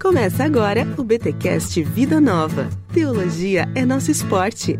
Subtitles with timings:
[0.00, 2.68] Começa agora o BTcast Vida Nova.
[2.94, 4.78] Teologia é nosso esporte.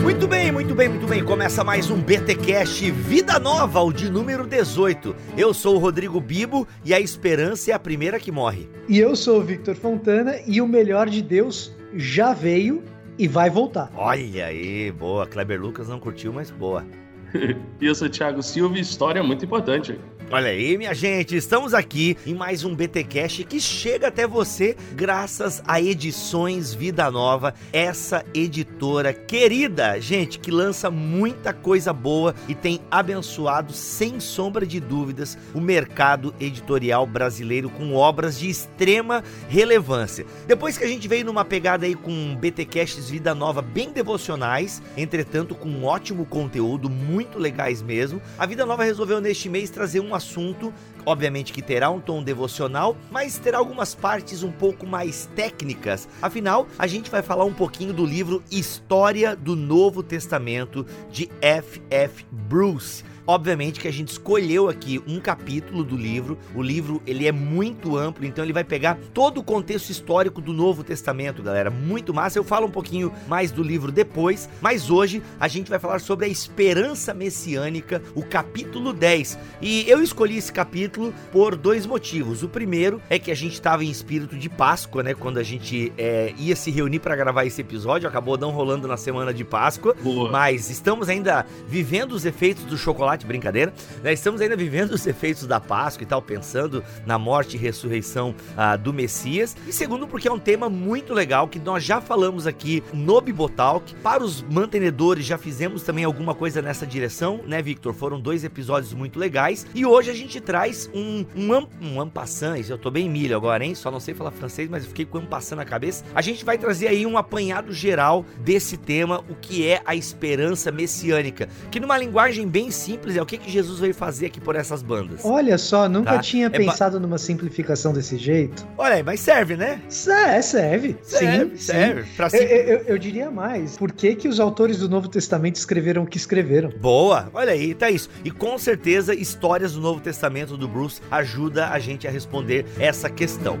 [0.00, 1.24] Muito bem, muito bem, muito bem.
[1.24, 5.14] Começa mais um BTcast Vida Nova, o de número 18.
[5.36, 8.68] Eu sou o Rodrigo Bibo e a esperança é a primeira que morre.
[8.88, 12.84] E eu sou o Victor Fontana e o melhor de Deus já veio
[13.18, 13.90] e vai voltar.
[13.96, 15.26] Olha aí, boa.
[15.26, 16.86] Kleber Lucas não curtiu, mas boa.
[17.80, 19.98] e eu sou o Thiago Silva história é muito importante.
[20.32, 25.60] Olha aí, minha gente, estamos aqui em mais um BTcast que chega até você graças
[25.66, 32.80] a Edições Vida Nova, essa editora querida, gente, que lança muita coisa boa e tem
[32.88, 40.24] abençoado sem sombra de dúvidas o mercado editorial brasileiro com obras de extrema relevância.
[40.46, 45.56] Depois que a gente veio numa pegada aí com BTcasts Vida Nova bem devocionais, entretanto
[45.56, 50.19] com um ótimo conteúdo, muito legais mesmo, a Vida Nova resolveu neste mês trazer um
[50.20, 50.72] assunto,
[51.06, 56.06] obviamente que terá um tom devocional, mas terá algumas partes um pouco mais técnicas.
[56.20, 61.82] Afinal, a gente vai falar um pouquinho do livro História do Novo Testamento de F.
[61.90, 62.26] F.
[62.30, 63.02] Bruce.
[63.30, 66.36] Obviamente que a gente escolheu aqui um capítulo do livro.
[66.52, 70.52] O livro ele é muito amplo, então ele vai pegar todo o contexto histórico do
[70.52, 71.70] Novo Testamento, galera.
[71.70, 72.40] Muito massa.
[72.40, 76.26] Eu falo um pouquinho mais do livro depois, mas hoje a gente vai falar sobre
[76.26, 79.38] a esperança messiânica, o capítulo 10.
[79.62, 82.42] E eu escolhi esse capítulo por dois motivos.
[82.42, 85.14] O primeiro é que a gente estava em espírito de Páscoa, né?
[85.14, 88.96] Quando a gente é, ia se reunir para gravar esse episódio, acabou não rolando na
[88.96, 90.32] semana de Páscoa, Boa.
[90.32, 93.72] mas estamos ainda vivendo os efeitos do chocolate brincadeira.
[94.02, 94.12] Né?
[94.12, 98.76] Estamos ainda vivendo os efeitos da Páscoa e tal, pensando na morte e ressurreição ah,
[98.76, 99.56] do Messias.
[99.66, 103.94] E segundo, porque é um tema muito legal que nós já falamos aqui no Bibotalk.
[103.96, 107.94] Para os mantenedores, já fizemos também alguma coisa nessa direção, né, Victor?
[107.94, 109.66] Foram dois episódios muito legais.
[109.74, 112.68] E hoje a gente traz um, um, um, um ampassant.
[112.68, 113.74] Eu tô bem milho agora, hein?
[113.74, 116.04] Só não sei falar francês, mas eu fiquei com ampassant na cabeça.
[116.14, 120.70] A gente vai trazer aí um apanhado geral desse tema, o que é a esperança
[120.70, 121.48] messiânica.
[121.70, 124.82] Que numa linguagem bem simples é o que, que Jesus veio fazer aqui por essas
[124.82, 125.20] bandas.
[125.24, 126.18] Olha só, nunca Tá.
[126.18, 128.66] tinha É pensado numa simplificação desse jeito.
[128.76, 129.80] Olha aí, mas serve, né?
[129.86, 130.96] É, serve.
[131.02, 132.02] Serve, sim, serve.
[132.04, 132.08] sim.
[132.16, 133.76] Pra Eu, sim- eu- eu diria mais.
[133.76, 136.70] Por que, que os autores do Novo Testamento escreveram o que escreveram?
[136.80, 138.08] Boa, olha aí, tá isso.
[138.24, 143.08] E com certeza, histórias do Novo Testamento do Bruce ajuda a gente a responder essa
[143.08, 143.58] questão.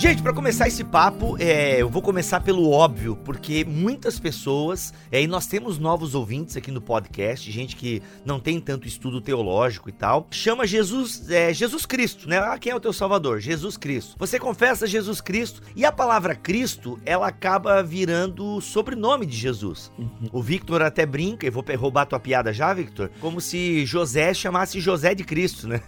[0.00, 5.20] Gente, para começar esse papo, é, eu vou começar pelo óbvio, porque muitas pessoas, é,
[5.20, 9.90] e nós temos novos ouvintes aqui no podcast, gente que não tem tanto estudo teológico
[9.90, 12.38] e tal, chama Jesus, é, Jesus Cristo, né?
[12.38, 13.40] Ah, quem é o teu Salvador?
[13.40, 14.16] Jesus Cristo.
[14.18, 19.92] Você confessa Jesus Cristo e a palavra Cristo, ela acaba virando o sobrenome de Jesus.
[20.32, 24.80] O Victor até brinca, e vou roubar tua piada já, Victor, como se José chamasse
[24.80, 25.82] José de Cristo, né?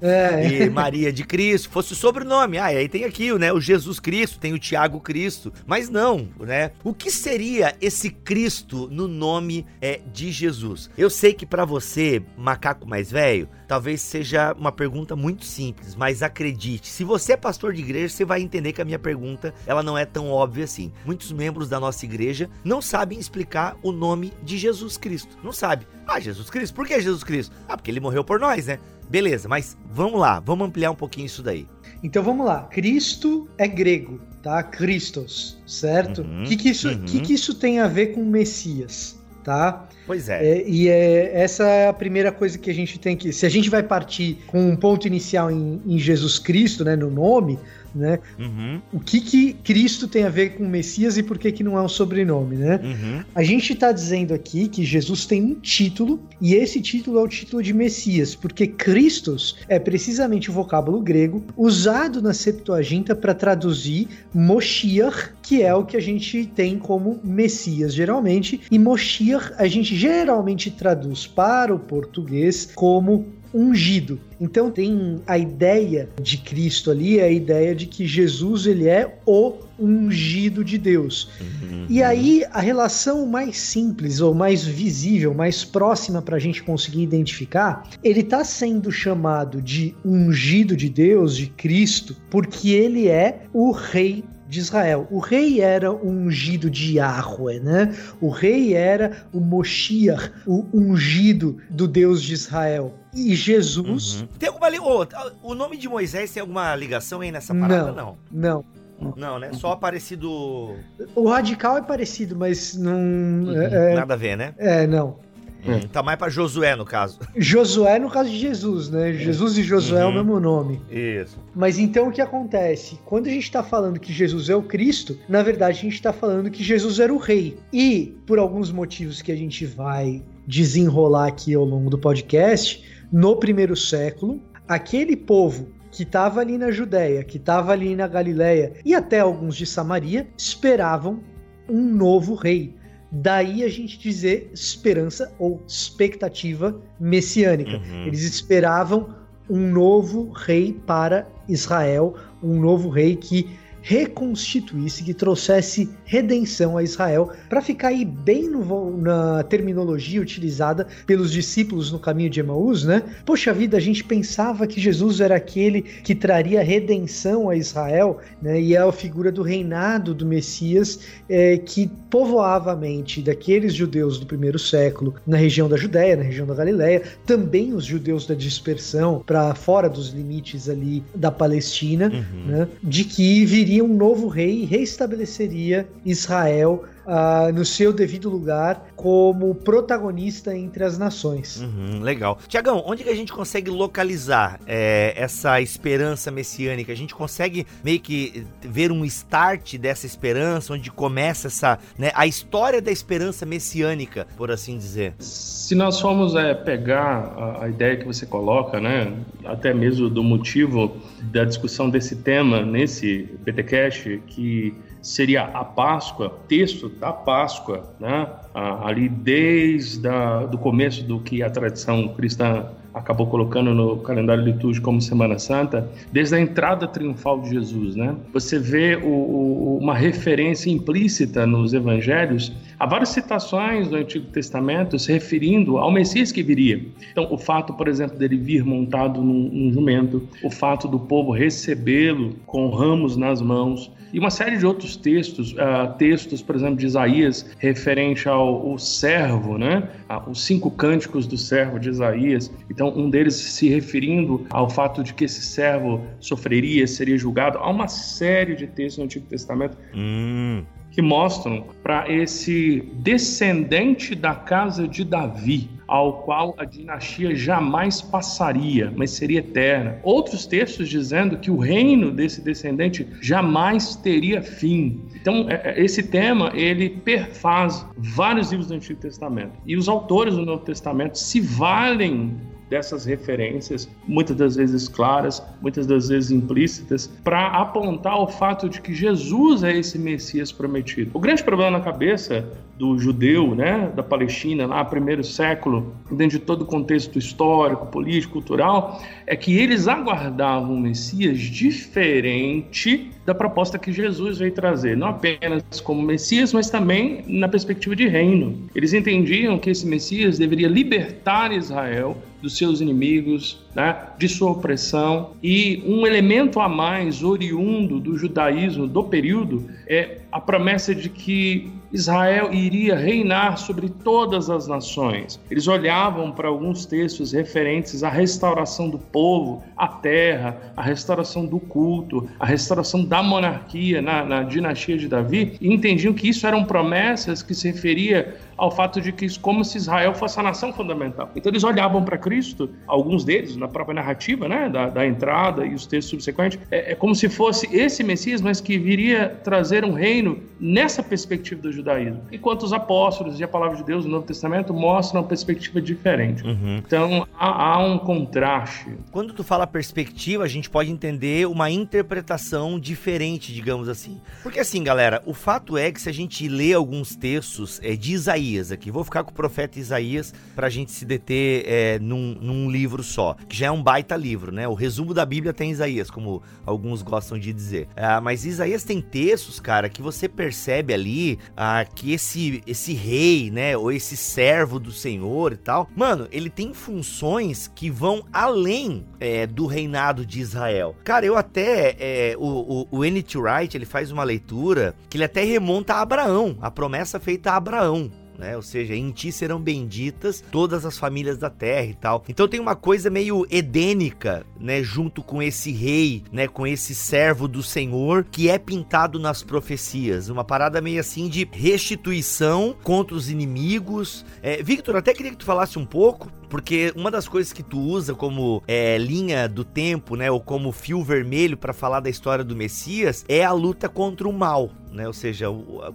[0.00, 0.64] É.
[0.64, 2.56] e Maria de Cristo, fosse o sobrenome.
[2.56, 5.52] Ah, e aí tem aqui, né, o Jesus Cristo, tem o Tiago Cristo.
[5.66, 6.72] Mas não, né?
[6.82, 10.88] O que seria esse Cristo no nome é, de Jesus?
[10.96, 16.22] Eu sei que pra você, macaco mais velho, talvez seja uma pergunta muito simples, mas
[16.22, 19.82] acredite, se você é pastor de igreja, você vai entender que a minha pergunta, ela
[19.82, 20.92] não é tão óbvia assim.
[21.04, 25.36] Muitos membros da nossa igreja não sabem explicar o nome de Jesus Cristo.
[25.42, 25.86] Não sabe.
[26.06, 26.74] Ah, Jesus Cristo?
[26.74, 27.54] Por que Jesus Cristo?
[27.68, 28.78] Ah, porque ele morreu por nós, né?
[29.10, 31.66] Beleza, mas vamos lá, vamos ampliar um pouquinho isso daí.
[32.02, 32.62] Então vamos lá.
[32.64, 34.62] Cristo é grego, tá?
[34.62, 36.22] Christos, certo?
[36.22, 37.04] O Uhum, que, que, isso, uhum.
[37.04, 39.88] que, que isso tem a ver com Messias, tá?
[40.06, 40.42] Pois é.
[40.60, 43.32] É, e é, essa é a primeira coisa que a gente tem que.
[43.32, 47.10] Se a gente vai partir com um ponto inicial em, em Jesus Cristo, né, no
[47.10, 47.58] nome,
[47.94, 51.64] né, Uhum, o que, que Cristo tem a ver com Messias e por que, que
[51.64, 52.80] não é um sobrenome, né?
[52.82, 57.22] uhum, A gente está dizendo aqui que Jesus tem um título e esse título é
[57.22, 63.34] o título de Messias, porque Christos é precisamente o vocábulo grego usado na Septuaginta para
[63.34, 69.66] traduzir Moshiach, que é o que a gente tem como Messias geralmente, e Moshiach a
[69.66, 74.20] gente geralmente traduz para o português como ungido.
[74.40, 79.54] Então tem a ideia de Cristo ali, a ideia de que Jesus ele é o
[79.78, 81.30] ungido de Deus.
[81.40, 81.86] uhum.
[81.88, 87.02] E aí, a relação mais simples, ou mais visível, mais próxima para a gente conseguir
[87.02, 93.70] identificar, ele está sendo chamado de ungido de Deus, de Cristo, porque ele é o
[93.70, 95.06] Rei de Israel.
[95.10, 97.94] O rei era o ungido de Yahweh, né?
[98.20, 102.94] O rei era o Moshiach, o ungido do Deus de Israel.
[103.14, 104.22] E Jesus.
[104.22, 104.28] Uhum.
[104.38, 104.78] Tem alguma li...
[104.78, 105.06] oh,
[105.42, 107.92] o nome de Moisés tem alguma ligação aí nessa parada?
[107.92, 108.16] Não.
[108.30, 108.64] Não.
[109.00, 109.52] Não, não né?
[109.52, 110.74] Só parecido.
[111.14, 112.98] O radical é parecido, mas não.
[112.98, 113.62] Uhum.
[113.62, 114.54] É, Nada a ver, né?
[114.58, 115.18] É, não.
[115.66, 117.18] Hum, tá mais pra Josué, no caso.
[117.36, 119.12] Josué no caso de Jesus, né?
[119.12, 120.02] Jesus e Josué uhum.
[120.02, 120.14] é o uhum.
[120.14, 120.82] mesmo nome.
[120.90, 121.38] Isso.
[121.54, 122.98] Mas então o que acontece?
[123.04, 126.12] Quando a gente tá falando que Jesus é o Cristo, na verdade a gente tá
[126.12, 127.58] falando que Jesus era o rei.
[127.72, 132.82] E, por alguns motivos que a gente vai desenrolar aqui ao longo do podcast,
[133.12, 138.74] no primeiro século, aquele povo que estava ali na Judéia, que estava ali na Galiléia
[138.84, 141.20] e até alguns de Samaria esperavam
[141.68, 142.74] um novo rei.
[143.10, 147.78] Daí a gente dizer esperança ou expectativa messiânica.
[147.78, 148.06] Uhum.
[148.06, 149.14] Eles esperavam
[149.48, 153.48] um novo rei para Israel, um novo rei que
[153.82, 161.32] reconstituísse, que trouxesse redenção a Israel, para ficar aí bem no, na terminologia utilizada pelos
[161.32, 163.02] discípulos no caminho de Emaús, né?
[163.24, 168.60] Poxa vida, a gente pensava que Jesus era aquele que traria redenção a Israel, né?
[168.60, 174.18] E é a figura do reinado do Messias é, que povoava a mente daqueles judeus
[174.18, 178.34] do primeiro século na região da Judéia, na região da Galiléia, também os judeus da
[178.34, 182.46] dispersão para fora dos limites ali da Palestina, uhum.
[182.46, 182.68] né?
[182.82, 188.88] De que viria viria um novo rei e reestabeleceria Israel uh, no seu devido lugar
[188.94, 191.60] como protagonista entre as nações.
[191.60, 192.38] Uhum, legal.
[192.46, 196.92] Tiagão, onde que a gente consegue localizar é, essa esperança messiânica?
[196.92, 202.26] A gente consegue meio que ver um start dessa esperança, onde começa essa, né, a
[202.26, 205.14] história da esperança messiânica, por assim dizer?
[205.18, 210.22] Se nós formos é, pegar a, a ideia que você coloca, né, até mesmo do
[210.22, 218.28] motivo da discussão desse tema nesse BTcast, que seria a Páscoa, texto da Páscoa, né?
[218.54, 220.08] ali desde
[220.52, 222.66] o começo do que a tradição cristã
[222.98, 228.14] acabou colocando no calendário litúrgico como Semana Santa, desde a entrada triunfal de Jesus, né?
[228.32, 234.98] Você vê o, o, uma referência implícita nos evangelhos a várias citações do Antigo Testamento
[234.98, 236.84] se referindo ao Messias que viria.
[237.10, 241.32] Então, o fato, por exemplo, dele vir montado num, num jumento, o fato do povo
[241.32, 246.76] recebê-lo com ramos nas mãos, e uma série de outros textos, uh, textos, por exemplo,
[246.76, 249.88] de Isaías, referente ao, ao servo, né?
[250.08, 252.50] Uh, os cinco cânticos do servo de Isaías.
[252.70, 257.58] Então, um deles se referindo ao fato de que esse servo sofreria, seria julgado.
[257.58, 260.64] Há uma série de textos no Antigo Testamento hum
[260.98, 268.92] que mostram para esse descendente da casa de Davi, ao qual a dinastia jamais passaria,
[268.96, 269.98] mas seria eterna.
[270.02, 275.00] Outros textos dizendo que o reino desse descendente jamais teria fim.
[275.14, 279.52] Então, é, é, esse tema ele perfaz vários livros do Antigo Testamento.
[279.64, 282.36] E os autores do Novo Testamento se valem
[282.68, 288.80] dessas referências, muitas das vezes claras, muitas das vezes implícitas, para apontar o fato de
[288.80, 291.10] que Jesus é esse Messias prometido.
[291.14, 292.46] O grande problema na cabeça
[292.78, 298.34] do judeu, né, da Palestina, lá primeiro século, dentro de todo o contexto histórico, político,
[298.34, 305.08] cultural, é que eles aguardavam um Messias diferente da proposta que Jesus veio trazer, não
[305.08, 308.70] apenas como Messias, mas também na perspectiva de reino.
[308.74, 315.32] Eles entendiam que esse Messias deveria libertar Israel dos seus inimigos, né, de sua opressão.
[315.42, 321.72] E um elemento a mais oriundo do judaísmo do período é a promessa de que
[321.92, 325.40] Israel iria reinar sobre todas as nações.
[325.50, 331.58] Eles olhavam para alguns textos referentes à restauração do povo, à terra, à restauração do
[331.58, 336.64] culto, à restauração da monarquia na, na dinastia de Davi e entendiam que isso eram
[336.64, 341.30] promessas que se referia ao fato de que como se Israel fosse a nação fundamental.
[341.36, 345.74] Então eles olhavam para Cristo, alguns deles, na própria narrativa né, da, da entrada e
[345.74, 349.92] os textos subsequentes, é, é, como se fosse esse Messias, mas que viria trazer um
[349.92, 350.17] reino
[350.60, 352.22] nessa perspectiva do judaísmo.
[352.32, 356.42] Enquanto os apóstolos e a palavra de Deus no Novo Testamento mostram uma perspectiva diferente.
[356.44, 356.78] Uhum.
[356.78, 358.96] Então há, há um contraste.
[359.10, 364.20] Quando tu fala perspectiva, a gente pode entender uma interpretação diferente, digamos assim.
[364.42, 368.12] Porque assim, galera, o fato é que se a gente lê alguns textos é, de
[368.12, 368.90] Isaías, aqui.
[368.90, 373.02] Vou ficar com o profeta Isaías para a gente se deter é, num, num, livro
[373.02, 374.66] só, que já é um baita livro, né?
[374.68, 377.88] O resumo da Bíblia tem Isaías, como alguns gostam de dizer.
[377.96, 383.50] Ah, mas Isaías tem textos, cara, que você percebe ali ah, que esse, esse rei,
[383.50, 389.04] né, ou esse servo do Senhor e tal, mano, ele tem funções que vão além
[389.20, 390.96] é, do reinado de Israel.
[391.04, 393.38] Cara, eu até, é, o, o, o N.T.
[393.38, 397.56] Wright, ele faz uma leitura que ele até remonta a Abraão, a promessa feita a
[397.56, 398.56] Abraão né?
[398.56, 402.24] Ou seja, em ti serão benditas todas as famílias da terra e tal.
[402.28, 407.48] Então tem uma coisa meio edênica, né, junto com esse rei, né, com esse servo
[407.48, 413.28] do Senhor que é pintado nas profecias, uma parada meio assim de restituição contra os
[413.28, 414.24] inimigos.
[414.40, 417.78] É, Victor, até queria que tu falasse um pouco porque uma das coisas que tu
[417.78, 422.44] usa como é, linha do tempo, né, ou como fio vermelho para falar da história
[422.44, 425.06] do Messias, é a luta contra o mal, né?
[425.06, 425.46] Ou seja,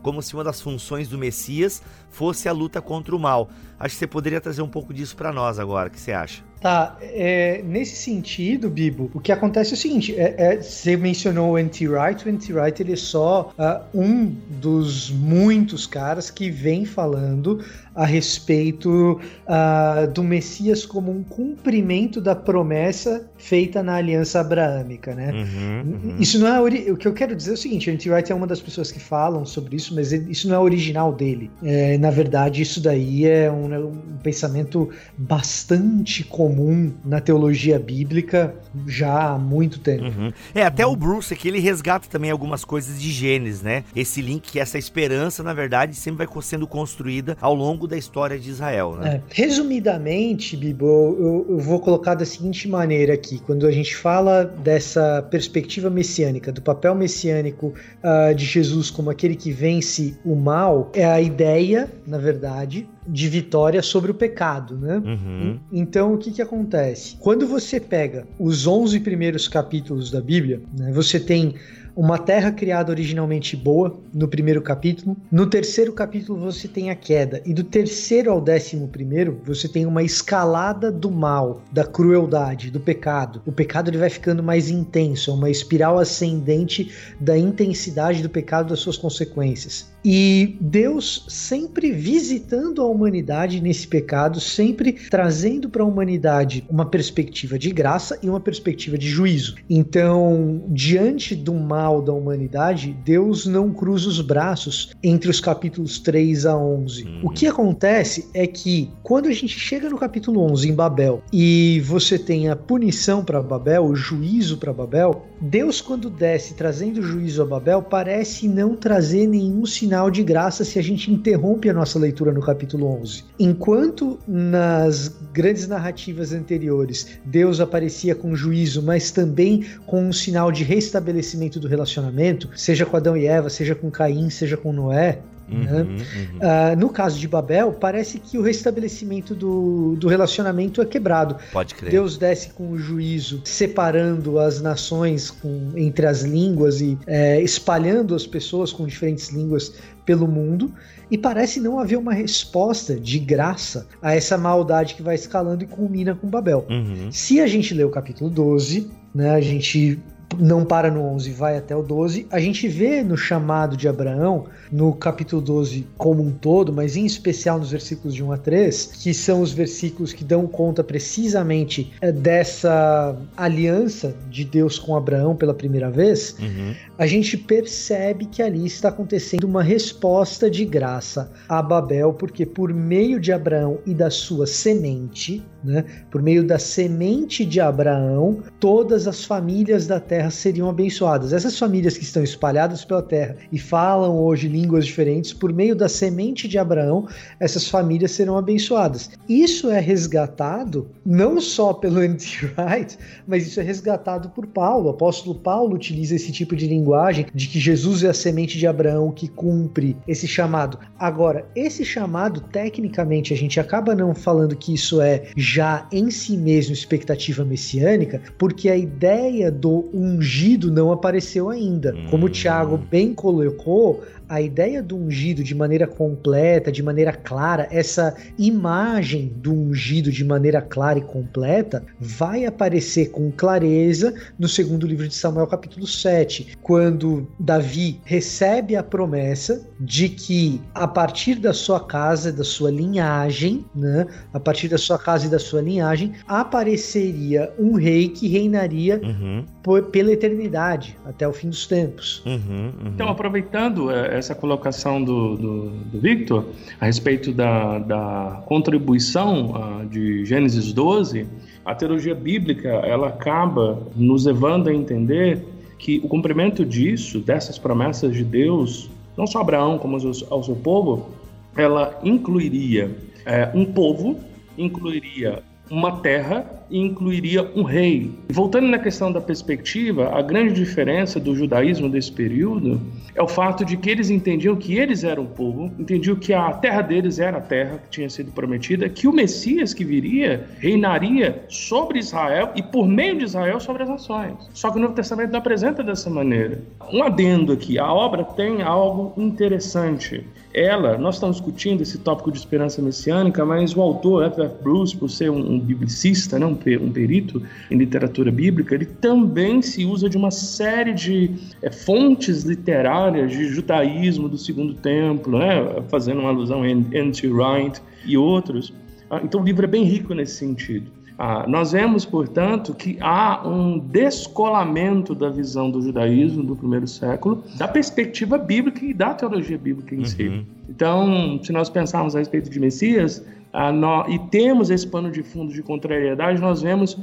[0.01, 3.50] como se uma das funções do Messias fosse a luta contra o mal.
[3.79, 5.89] Acho que você poderia trazer um pouco disso para nós agora.
[5.89, 6.43] O que você acha?
[6.63, 11.51] Tá, é, nesse sentido, Bibo, o que acontece é o seguinte: é, é, você mencionou
[11.51, 11.89] o N.T.
[11.89, 12.53] Wright, o N.T.
[12.53, 17.62] Wright ele é só uh, um dos muitos caras que vem falando
[17.93, 25.31] a respeito uh, do Messias como um cumprimento da promessa feita na aliança abraâmica, né?
[25.31, 26.15] Uhum, uhum.
[26.19, 28.09] Isso não é o que eu quero dizer é o seguinte: N.T.
[28.09, 31.51] Wright é uma das pessoas que falam sobre isso, mas isso não é original dele.
[31.62, 38.55] É, na verdade, isso daí é um, é um pensamento bastante comum na teologia bíblica
[38.88, 40.05] já há muito tempo.
[40.05, 40.31] Uhum.
[40.55, 43.83] É, até o Bruce aqui, ele resgata também algumas coisas de Gênesis, né?
[43.95, 48.39] Esse link, que essa esperança, na verdade, sempre vai sendo construída ao longo da história
[48.39, 49.15] de Israel, né?
[49.15, 49.21] É.
[49.29, 55.21] Resumidamente, Bibo, eu, eu, vou colocar da seguinte maneira aqui, quando a gente fala dessa
[55.29, 57.73] perspectiva messiânica, do papel messiânico
[58.03, 63.27] uh, de Jesus como aquele que vence o mal, é a ideia, na verdade, de
[63.27, 65.01] vitória sobre o pecado, né?
[65.03, 65.59] Uhum.
[65.71, 67.17] Então, o que que acontece?
[67.19, 71.55] Quando você pega os 11 primeiros capítulos da Bíblia, né, você tem
[71.95, 75.15] uma terra criada originalmente boa, no primeiro capítulo.
[75.31, 77.41] No terceiro capítulo você tem a queda.
[77.45, 82.79] E do terceiro ao décimo primeiro você tem uma escalada do mal, da crueldade, do
[82.79, 83.41] pecado.
[83.45, 88.69] O pecado ele vai ficando mais intenso, é uma espiral ascendente da intensidade do pecado
[88.69, 89.91] das suas consequências.
[90.05, 97.57] E Deus sempre visitando a humanidade nesse pecado, sempre trazendo para a humanidade uma perspectiva
[97.57, 99.55] de graça e uma perspectiva de juízo.
[99.69, 105.99] Então, diante do mal mal da humanidade, Deus não cruza os braços entre os capítulos
[105.99, 107.03] 3 a 11.
[107.03, 107.19] Uhum.
[107.23, 111.81] O que acontece é que quando a gente chega no capítulo 11 em Babel e
[111.81, 117.41] você tem a punição para Babel, o juízo para Babel, Deus quando desce trazendo juízo
[117.41, 121.99] a Babel parece não trazer nenhum sinal de graça se a gente interrompe a nossa
[121.99, 123.25] leitura no capítulo 11.
[123.37, 130.63] Enquanto nas grandes narrativas anteriores Deus aparecia com juízo, mas também com um sinal de
[130.63, 135.63] restabelecimento do relacionamento, seja com Adão e Eva, seja com Caim, seja com Noé, Uhum,
[135.63, 135.81] né?
[135.81, 135.93] uhum.
[136.37, 141.35] Uh, no caso de Babel, parece que o restabelecimento do, do relacionamento é quebrado.
[141.51, 141.91] Pode crer.
[141.91, 148.15] Deus desce com o juízo, separando as nações com, entre as línguas e é, espalhando
[148.15, 149.73] as pessoas com diferentes línguas
[150.05, 150.73] pelo mundo.
[151.11, 155.67] E parece não haver uma resposta de graça a essa maldade que vai escalando e
[155.67, 156.65] culmina com Babel.
[156.69, 157.11] Uhum.
[157.11, 159.99] Se a gente lê o capítulo 12, né, a gente
[160.39, 162.27] não para no 11, vai até o 12.
[162.31, 167.05] A gente vê no chamado de Abraão, no capítulo 12 como um todo, mas em
[167.05, 171.93] especial nos versículos de 1 a 3, que são os versículos que dão conta precisamente
[172.01, 176.73] eh, dessa aliança de Deus com Abraão pela primeira vez, uhum.
[176.97, 182.73] a gente percebe que ali está acontecendo uma resposta de graça a Babel, porque por
[182.73, 189.08] meio de Abraão e da sua semente, né, por meio da semente de Abraão, todas
[189.08, 191.34] as famílias da terra seriam abençoadas.
[191.34, 195.88] Essas famílias que estão espalhadas pela terra e falam hoje línguas diferentes, por meio da
[195.88, 197.08] semente de Abraão,
[197.39, 199.10] essas famílias serão abençoadas.
[199.27, 202.51] Isso é resgatado não só pelo N.T.
[202.58, 204.88] Wright, mas isso é resgatado por Paulo.
[204.88, 208.67] O apóstolo Paulo utiliza esse tipo de linguagem de que Jesus é a semente de
[208.67, 210.77] Abraão que cumpre esse chamado.
[210.98, 216.36] Agora, esse chamado, tecnicamente, a gente acaba não falando que isso é já em si
[216.36, 221.93] mesmo expectativa messiânica, porque a ideia do ungido não apareceu ainda.
[221.93, 222.07] Hum.
[222.10, 227.67] Como o Tiago bem colocou, a ideia do ungido de maneira completa, de maneira clara,
[227.69, 234.87] essa imagem do ungido de maneira clara e completa, vai aparecer com clareza no segundo
[234.87, 241.53] livro de Samuel, capítulo 7, quando Davi recebe a promessa de que a partir da
[241.53, 246.13] sua casa, da sua linhagem, né, a partir da sua casa e da sua linhagem,
[246.27, 249.45] apareceria um rei que reinaria uhum.
[249.61, 252.23] por, pela eternidade, até o fim dos tempos.
[252.25, 252.87] Uhum, uhum.
[252.87, 256.45] Então, aproveitando é, essa colocação do, do, do Victor
[256.79, 261.27] a respeito da, da contribuição uh, de Gênesis 12,
[261.65, 265.45] a teologia bíblica ela acaba nos levando a entender
[265.77, 269.97] que o cumprimento disso, dessas promessas de Deus, não só a Abraão como
[270.29, 271.09] ao seu povo,
[271.55, 272.89] ela incluiria
[273.25, 274.17] é, um povo,
[274.57, 278.12] incluiria uma terra e incluiria um rei.
[278.29, 282.82] Voltando na questão da perspectiva, a grande diferença do judaísmo desse período
[283.15, 286.51] é o fato de que eles entendiam que eles eram o povo, entendiam que a
[286.53, 291.43] terra deles era a terra que tinha sido prometida, que o Messias que viria reinaria
[291.48, 294.34] sobre Israel e por meio de Israel sobre as nações.
[294.53, 296.62] Só que o Novo Testamento não apresenta dessa maneira.
[296.91, 302.38] Um adendo aqui, a obra tem algo interessante ela, nós estamos discutindo esse tópico de
[302.38, 304.41] esperança messiânica, mas o autor, F.
[304.41, 304.55] F.
[304.62, 307.41] Bruce, por ser um, um biblicista, né, um, um, perito
[307.72, 311.31] em literatura bíblica, ele também se usa de uma série de
[311.62, 317.27] é, fontes literárias de judaísmo do Segundo Templo, né, fazendo uma alusão a N.T.
[317.27, 318.72] Wright e outros.
[319.10, 320.91] Ah, então o livro é bem rico nesse sentido.
[321.17, 327.43] Ah, nós vemos, portanto, que há um descolamento da visão do judaísmo do primeiro século,
[327.55, 330.05] da perspectiva bíblica e da teologia bíblica em uhum.
[330.05, 330.46] si.
[330.67, 333.24] Então, se nós pensarmos a respeito de Messias,
[333.72, 336.98] nós, e temos esse pano de fundo de contrariedade, nós vemos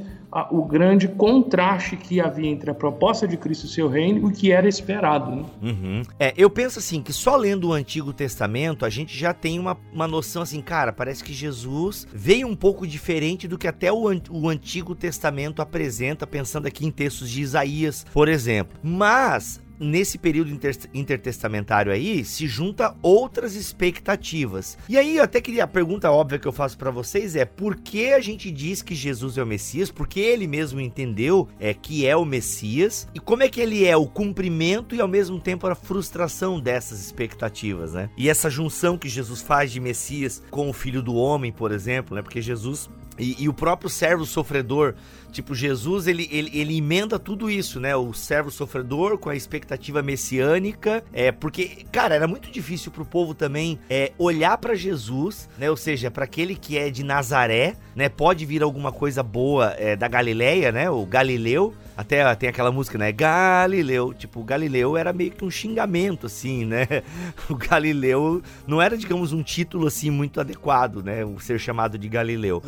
[0.49, 4.31] o grande contraste que havia entre a proposta de Cristo e seu reino e o
[4.31, 5.31] que era esperado.
[5.31, 5.45] Né?
[5.61, 6.01] Uhum.
[6.19, 9.77] É, eu penso assim, que só lendo o Antigo Testamento a gente já tem uma,
[9.93, 14.03] uma noção assim, cara, parece que Jesus veio um pouco diferente do que até o,
[14.29, 18.77] o Antigo Testamento apresenta, pensando aqui em textos de Isaías, por exemplo.
[18.83, 24.77] Mas nesse período inter intertestamentário aí, se junta outras expectativas.
[24.87, 27.75] E aí, eu até queria a pergunta óbvia que eu faço para vocês é: por
[27.75, 29.91] que a gente diz que Jesus é o Messias?
[29.91, 33.97] Porque ele mesmo entendeu é que é o Messias e como é que ele é
[33.97, 38.09] o cumprimento e ao mesmo tempo a frustração dessas expectativas, né?
[38.17, 42.15] E essa junção que Jesus faz de Messias com o Filho do Homem, por exemplo,
[42.15, 42.21] né?
[42.21, 42.89] Porque Jesus
[43.21, 44.95] e, e, o próprio servo sofredor,
[45.31, 47.95] tipo, Jesus, ele, ele, ele emenda tudo isso, né?
[47.95, 53.33] O servo sofredor com a expectativa messiânica, é porque, cara, era muito difícil pro povo
[53.35, 55.69] também é, olhar para Jesus, né?
[55.69, 58.09] Ou seja, para aquele que é de Nazaré, né?
[58.09, 60.89] Pode vir alguma coisa boa é, da Galileia, né?
[60.89, 63.11] O Galileu, até tem aquela música, né?
[63.11, 64.13] Galileu.
[64.13, 66.87] Tipo, Galileu era meio que um xingamento, assim, né?
[67.49, 71.25] O Galileu não era, digamos, um título, assim, muito adequado, né?
[71.25, 72.61] O ser chamado de Galileu.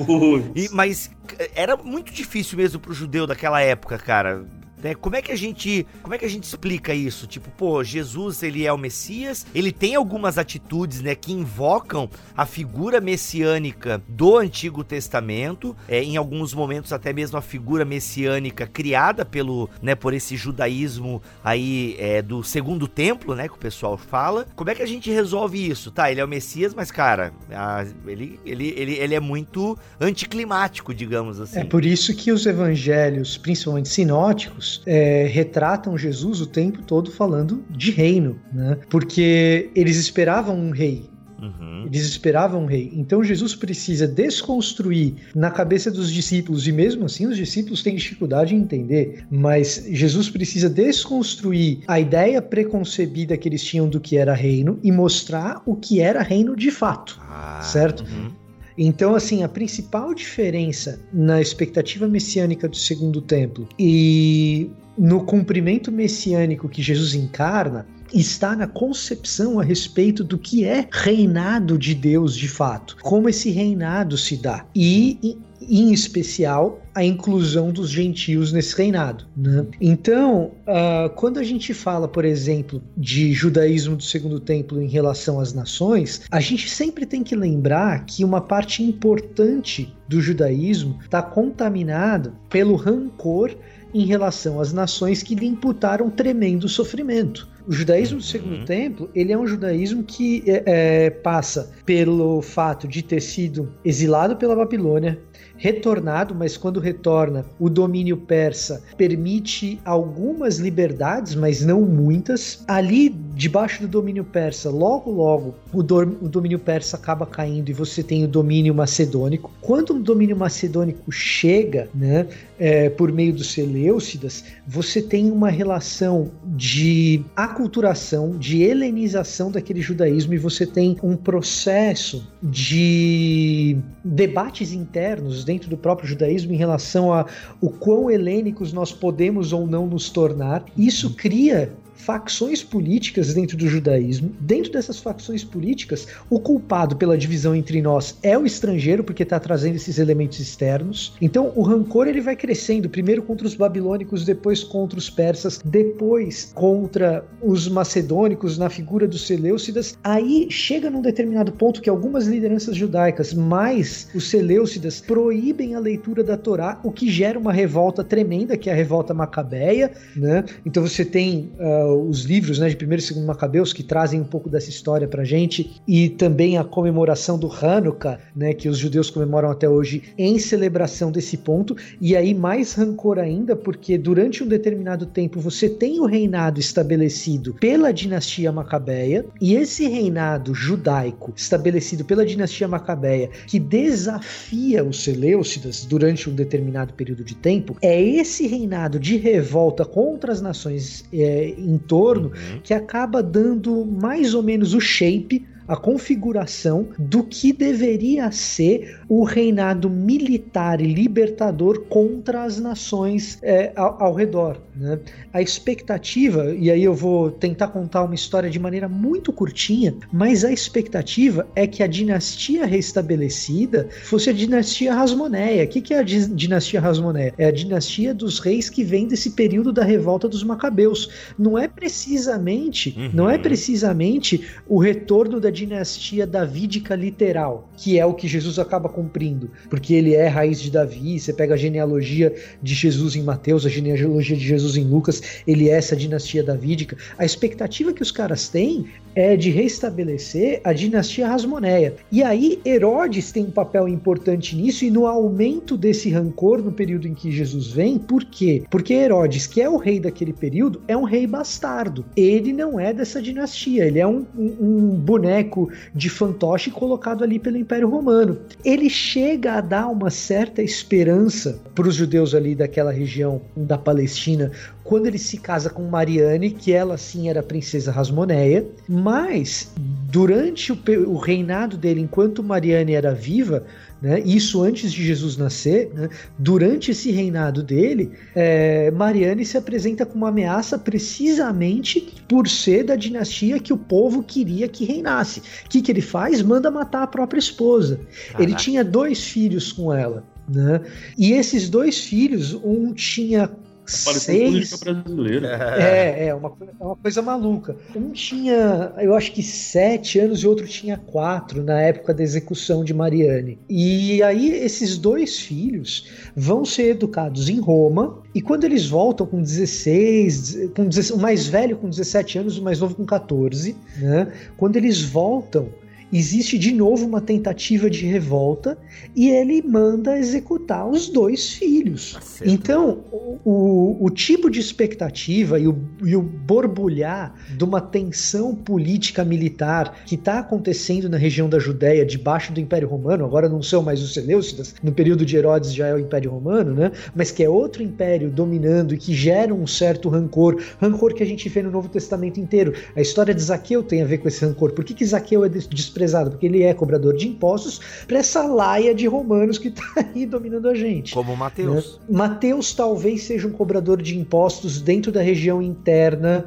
[0.56, 1.12] E, mas
[1.56, 4.44] era muito difícil mesmo pro judeu daquela época, cara
[4.84, 4.94] né?
[4.94, 7.26] Como é que a gente, como é que a gente explica isso?
[7.26, 12.46] Tipo, pô, Jesus, ele é o Messias, ele tem algumas atitudes, né, que invocam a
[12.46, 19.24] figura messiânica do Antigo Testamento, é, em alguns momentos até mesmo a figura messiânica criada
[19.24, 24.46] pelo, né, por esse judaísmo aí é, do Segundo Templo, né, que o pessoal fala.
[24.56, 25.92] Como é que a gente resolve isso?
[25.92, 30.94] Tá, ele é o Messias, mas cara, a, ele, ele, ele, ele é muito anticlimático,
[30.94, 31.60] digamos assim.
[31.60, 37.64] É por isso que os evangelhos, principalmente sinóticos, é, retratam Jesus o tempo todo falando
[37.70, 38.78] de reino, né?
[38.90, 41.10] Porque eles esperavam um rei,
[41.44, 41.86] Uhum.
[41.88, 42.90] Eles esperavam um rei.
[42.94, 48.56] Então Jesus precisa desconstruir na cabeça dos discípulos, e mesmo assim os discípulos têm dificuldade
[48.56, 54.34] em entender, mas Jesus precisa desconstruir a ideia preconcebida que eles tinham do que era
[54.34, 57.20] reino e mostrar o que era reino de fato.
[57.22, 58.04] Ah, certo?
[58.04, 58.43] Uhum.
[58.78, 66.70] Então, assim, a principal diferença na expectativa messiânica do segundo templo e no cumprimento messiânico
[66.70, 72.48] que Jesus encarna está na concepção a respeito do que é reinado de Deus de
[72.48, 74.66] fato, como esse reinado se dá.
[74.76, 79.26] E em especial a inclusão dos gentios nesse reinado.
[79.36, 79.66] Né?
[79.82, 85.40] Então, uh, quando a gente fala, por exemplo, de judaísmo do Segundo Templo em relação
[85.40, 91.22] às nações, a gente sempre tem que lembrar que uma parte importante do judaísmo está
[91.22, 93.56] contaminada pelo rancor
[93.94, 97.48] em relação às nações que lhe imputaram tremendo sofrimento.
[97.66, 98.66] O judaísmo do Segundo uhum.
[98.66, 104.36] Templo, ele é um judaísmo que é, é, passa pelo fato de ter sido exilado
[104.36, 105.18] pela Babilônia,
[105.56, 112.66] retornado, mas quando retorna, o domínio persa permite algumas liberdades, mas não muitas.
[112.68, 118.04] Ali, debaixo do domínio persa, logo logo, o, o domínio persa acaba caindo e você
[118.04, 119.52] tem o domínio macedônico.
[119.60, 122.28] Quando o domínio macedônico chega, né,
[122.60, 130.36] é, por meio dos Seleucidas, você tem uma relação de aculturação, de helenização daquele judaísmo
[130.36, 137.26] e você tem um processo de debates internos dentro do próprio judaísmo em relação a
[137.60, 140.64] o quão helênicos nós podemos ou não nos tornar.
[140.78, 144.32] Isso cria facções políticas dentro do judaísmo.
[144.40, 149.40] Dentro dessas facções políticas, o culpado pela divisão entre nós é o estrangeiro, porque está
[149.40, 151.14] trazendo esses elementos externos.
[151.22, 156.52] Então, o rancor ele vai crescendo, primeiro contra os babilônicos, depois contra os persas, depois
[156.54, 159.98] contra os macedônicos na figura dos Seleucidas.
[160.04, 166.24] Aí chega num determinado ponto que algumas lideranças judaicas, mais os Seleucidas, proíbem a leitura
[166.24, 170.44] da Torá, o que gera uma revolta tremenda, que é a revolta macabeia, né?
[170.66, 174.26] Então você tem uh, os livros né, de primeiro e segundo Macabeus que trazem um
[174.26, 179.10] pouco dessa história pra gente e também a comemoração do Hanukkah, né, que os judeus
[179.10, 181.76] comemoram até hoje em celebração desse ponto.
[182.02, 187.54] E aí mais rancor ainda porque durante um determinado tempo você tem o reinado estabelecido
[187.54, 195.86] pela dinastia Macabeia e esse reinado judaico estabelecido pela dinastia Macabeia que desafia os Seleucidas
[195.86, 201.54] durante um determinado período de tempo é esse reinado de revolta contra as nações é,
[201.84, 202.60] entorno uhum.
[202.64, 209.24] que acaba dando mais ou menos o shape a configuração do que deveria ser o
[209.24, 214.60] reinado militar e libertador contra as nações é, ao, ao, redor.
[214.76, 215.00] Né?
[215.32, 220.44] A expectativa, e aí eu vou tentar contar uma história de maneira muito curtinha, mas
[220.44, 225.64] a expectativa é que a dinastia restabelecida fosse a dinastia Rasmoneia.
[225.64, 227.34] O que, que é a dinastia Rasmoneia?
[227.38, 231.10] É a dinastia dos reis que vem desse período da revolta dos Macabeus.
[231.38, 233.10] Não é precisamente, uhum.
[233.14, 238.90] não é precisamente o retorno da dinastia davídica literal, que é o que Jesus acaba
[238.90, 241.20] cumprindo, porque ele é raiz de Davi.
[241.20, 245.70] Você pega a genealogia de Jesus em Mateus, a genealogia de Jesus em Lucas, ele
[245.70, 246.98] é essa dinastia davídica.
[247.18, 251.96] A expectativa que os caras têm é de restabelecer a dinastia Rasmoneia.
[252.12, 257.08] E aí Herodes tem um papel importante nisso e no aumento desse rancor no período
[257.08, 257.98] em que Jesus vem.
[257.98, 258.64] Por quê?
[258.70, 262.06] Porque Herodes, que é o rei daquele período, é um rei bastardo.
[262.16, 267.40] Ele não é dessa dinastia, ele é um, um, um boneco de fantoche colocado ali
[267.40, 268.38] pelo Império Romano.
[268.64, 274.52] Ele chega a dar uma certa esperança para os judeus ali daquela região da Palestina
[274.84, 278.66] quando ele se casa com Mariane, que ela sim era princesa Rasmoneia,
[279.04, 279.70] mas
[280.10, 283.66] durante o, o reinado dele, enquanto Mariane era viva,
[284.02, 286.08] né, isso antes de Jesus nascer, né,
[286.40, 292.96] durante esse reinado dele, é, Mariane se apresenta como uma ameaça precisamente por ser da
[292.96, 295.42] dinastia que o povo queria que reinasse.
[295.66, 296.42] O que, que ele faz?
[296.42, 298.00] Manda matar a própria esposa.
[298.28, 298.42] Caraca.
[298.42, 300.24] Ele tinha dois filhos com ela.
[300.48, 300.80] Né?
[301.18, 303.50] E esses dois filhos, um tinha
[303.86, 304.74] seis.
[304.80, 305.48] brasileira.
[305.80, 307.76] É, é uma, é uma coisa maluca.
[307.96, 312.84] Um tinha, eu acho que sete anos e outro tinha quatro na época da execução
[312.84, 313.60] de Mariane.
[313.70, 319.42] E aí esses dois filhos vão ser educados em Roma e quando eles voltam com
[319.42, 324.32] 16, com 16, o mais velho com 17 anos, o mais novo com 14, né?
[324.58, 325.70] Quando eles voltam,
[326.14, 328.78] existe de novo uma tentativa de revolta
[329.16, 332.16] e ele manda executar os dois filhos.
[332.16, 332.54] Acerto.
[332.54, 333.04] Então,
[333.44, 340.04] o, o, tipo de expectativa e o, e o borbulhar de uma tensão política militar
[340.06, 344.02] que está acontecendo na região da Judéia, debaixo do Império Romano, agora não são mais
[344.02, 346.92] os Seleucidas, no período de Herodes já é o Império Romano, né?
[347.16, 351.26] mas que é outro império dominando e que gera um certo rancor, rancor que a
[351.26, 352.74] gente vê no Novo Testamento inteiro.
[352.96, 354.74] A história de Zaqueu tem a ver com esse rancor.
[354.74, 356.03] Por que, que Zaqueu é desprezado?
[356.04, 360.26] Desprezado, porque ele é cobrador de impostos para essa laia de romanos que está aí
[360.26, 361.14] dominando a gente.
[361.14, 362.00] Como Mateus.
[362.10, 362.18] Né?
[362.18, 366.46] Mateus talvez seja um cobrador de impostos dentro da região interna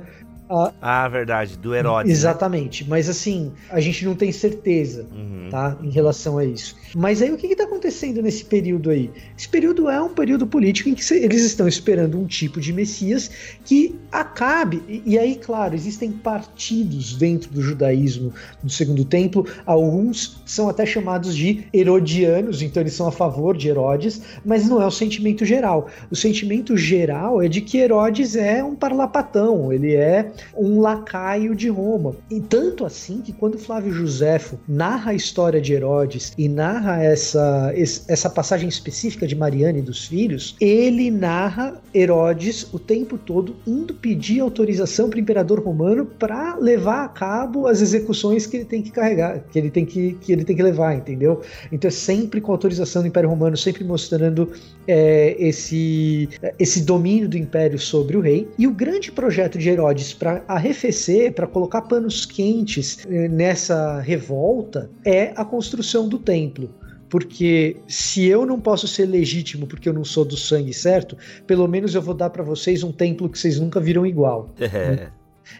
[0.49, 2.09] ah, ah, verdade, do Herodes.
[2.09, 2.13] Né?
[2.13, 2.91] Exatamente, né?
[2.91, 5.49] mas assim, a gente não tem certeza, uhum.
[5.51, 6.77] tá, em relação a isso.
[6.95, 9.11] Mas aí o que está acontecendo nesse período aí?
[9.37, 13.31] Esse período é um período político em que eles estão esperando um tipo de Messias
[13.65, 14.83] que acabe.
[14.89, 18.33] E, e aí, claro, existem partidos dentro do judaísmo
[18.63, 23.69] do Segundo Templo, alguns são até chamados de herodianos, então eles são a favor de
[23.69, 25.89] Herodes, mas não é o sentimento geral.
[26.11, 31.69] O sentimento geral é de que Herodes é um parlapatão, ele é um lacaio de
[31.69, 32.15] Roma.
[32.31, 37.73] E tanto assim que quando Flávio Joséfo narra a história de Herodes e narra essa,
[37.75, 43.95] essa passagem específica de Mariana e dos filhos, ele narra Herodes o tempo todo indo
[43.95, 48.83] pedir autorização para o imperador romano para levar a cabo as execuções que ele tem
[48.83, 51.43] que carregar, que ele tem que, que ele tem que levar, entendeu?
[51.71, 54.53] Então é sempre com autorização do Império Romano, sempre mostrando
[54.87, 58.49] é, esse, esse domínio do Império sobre o rei.
[58.59, 64.91] E o grande projeto de Herodes para arrefecer, para colocar panos quentes é, nessa revolta,
[65.05, 66.71] é a construção do templo
[67.09, 71.67] porque se eu não posso ser legítimo porque eu não sou do sangue certo, pelo
[71.69, 74.53] menos eu vou dar para vocês um templo que vocês nunca viram igual.
[74.61, 75.09] É.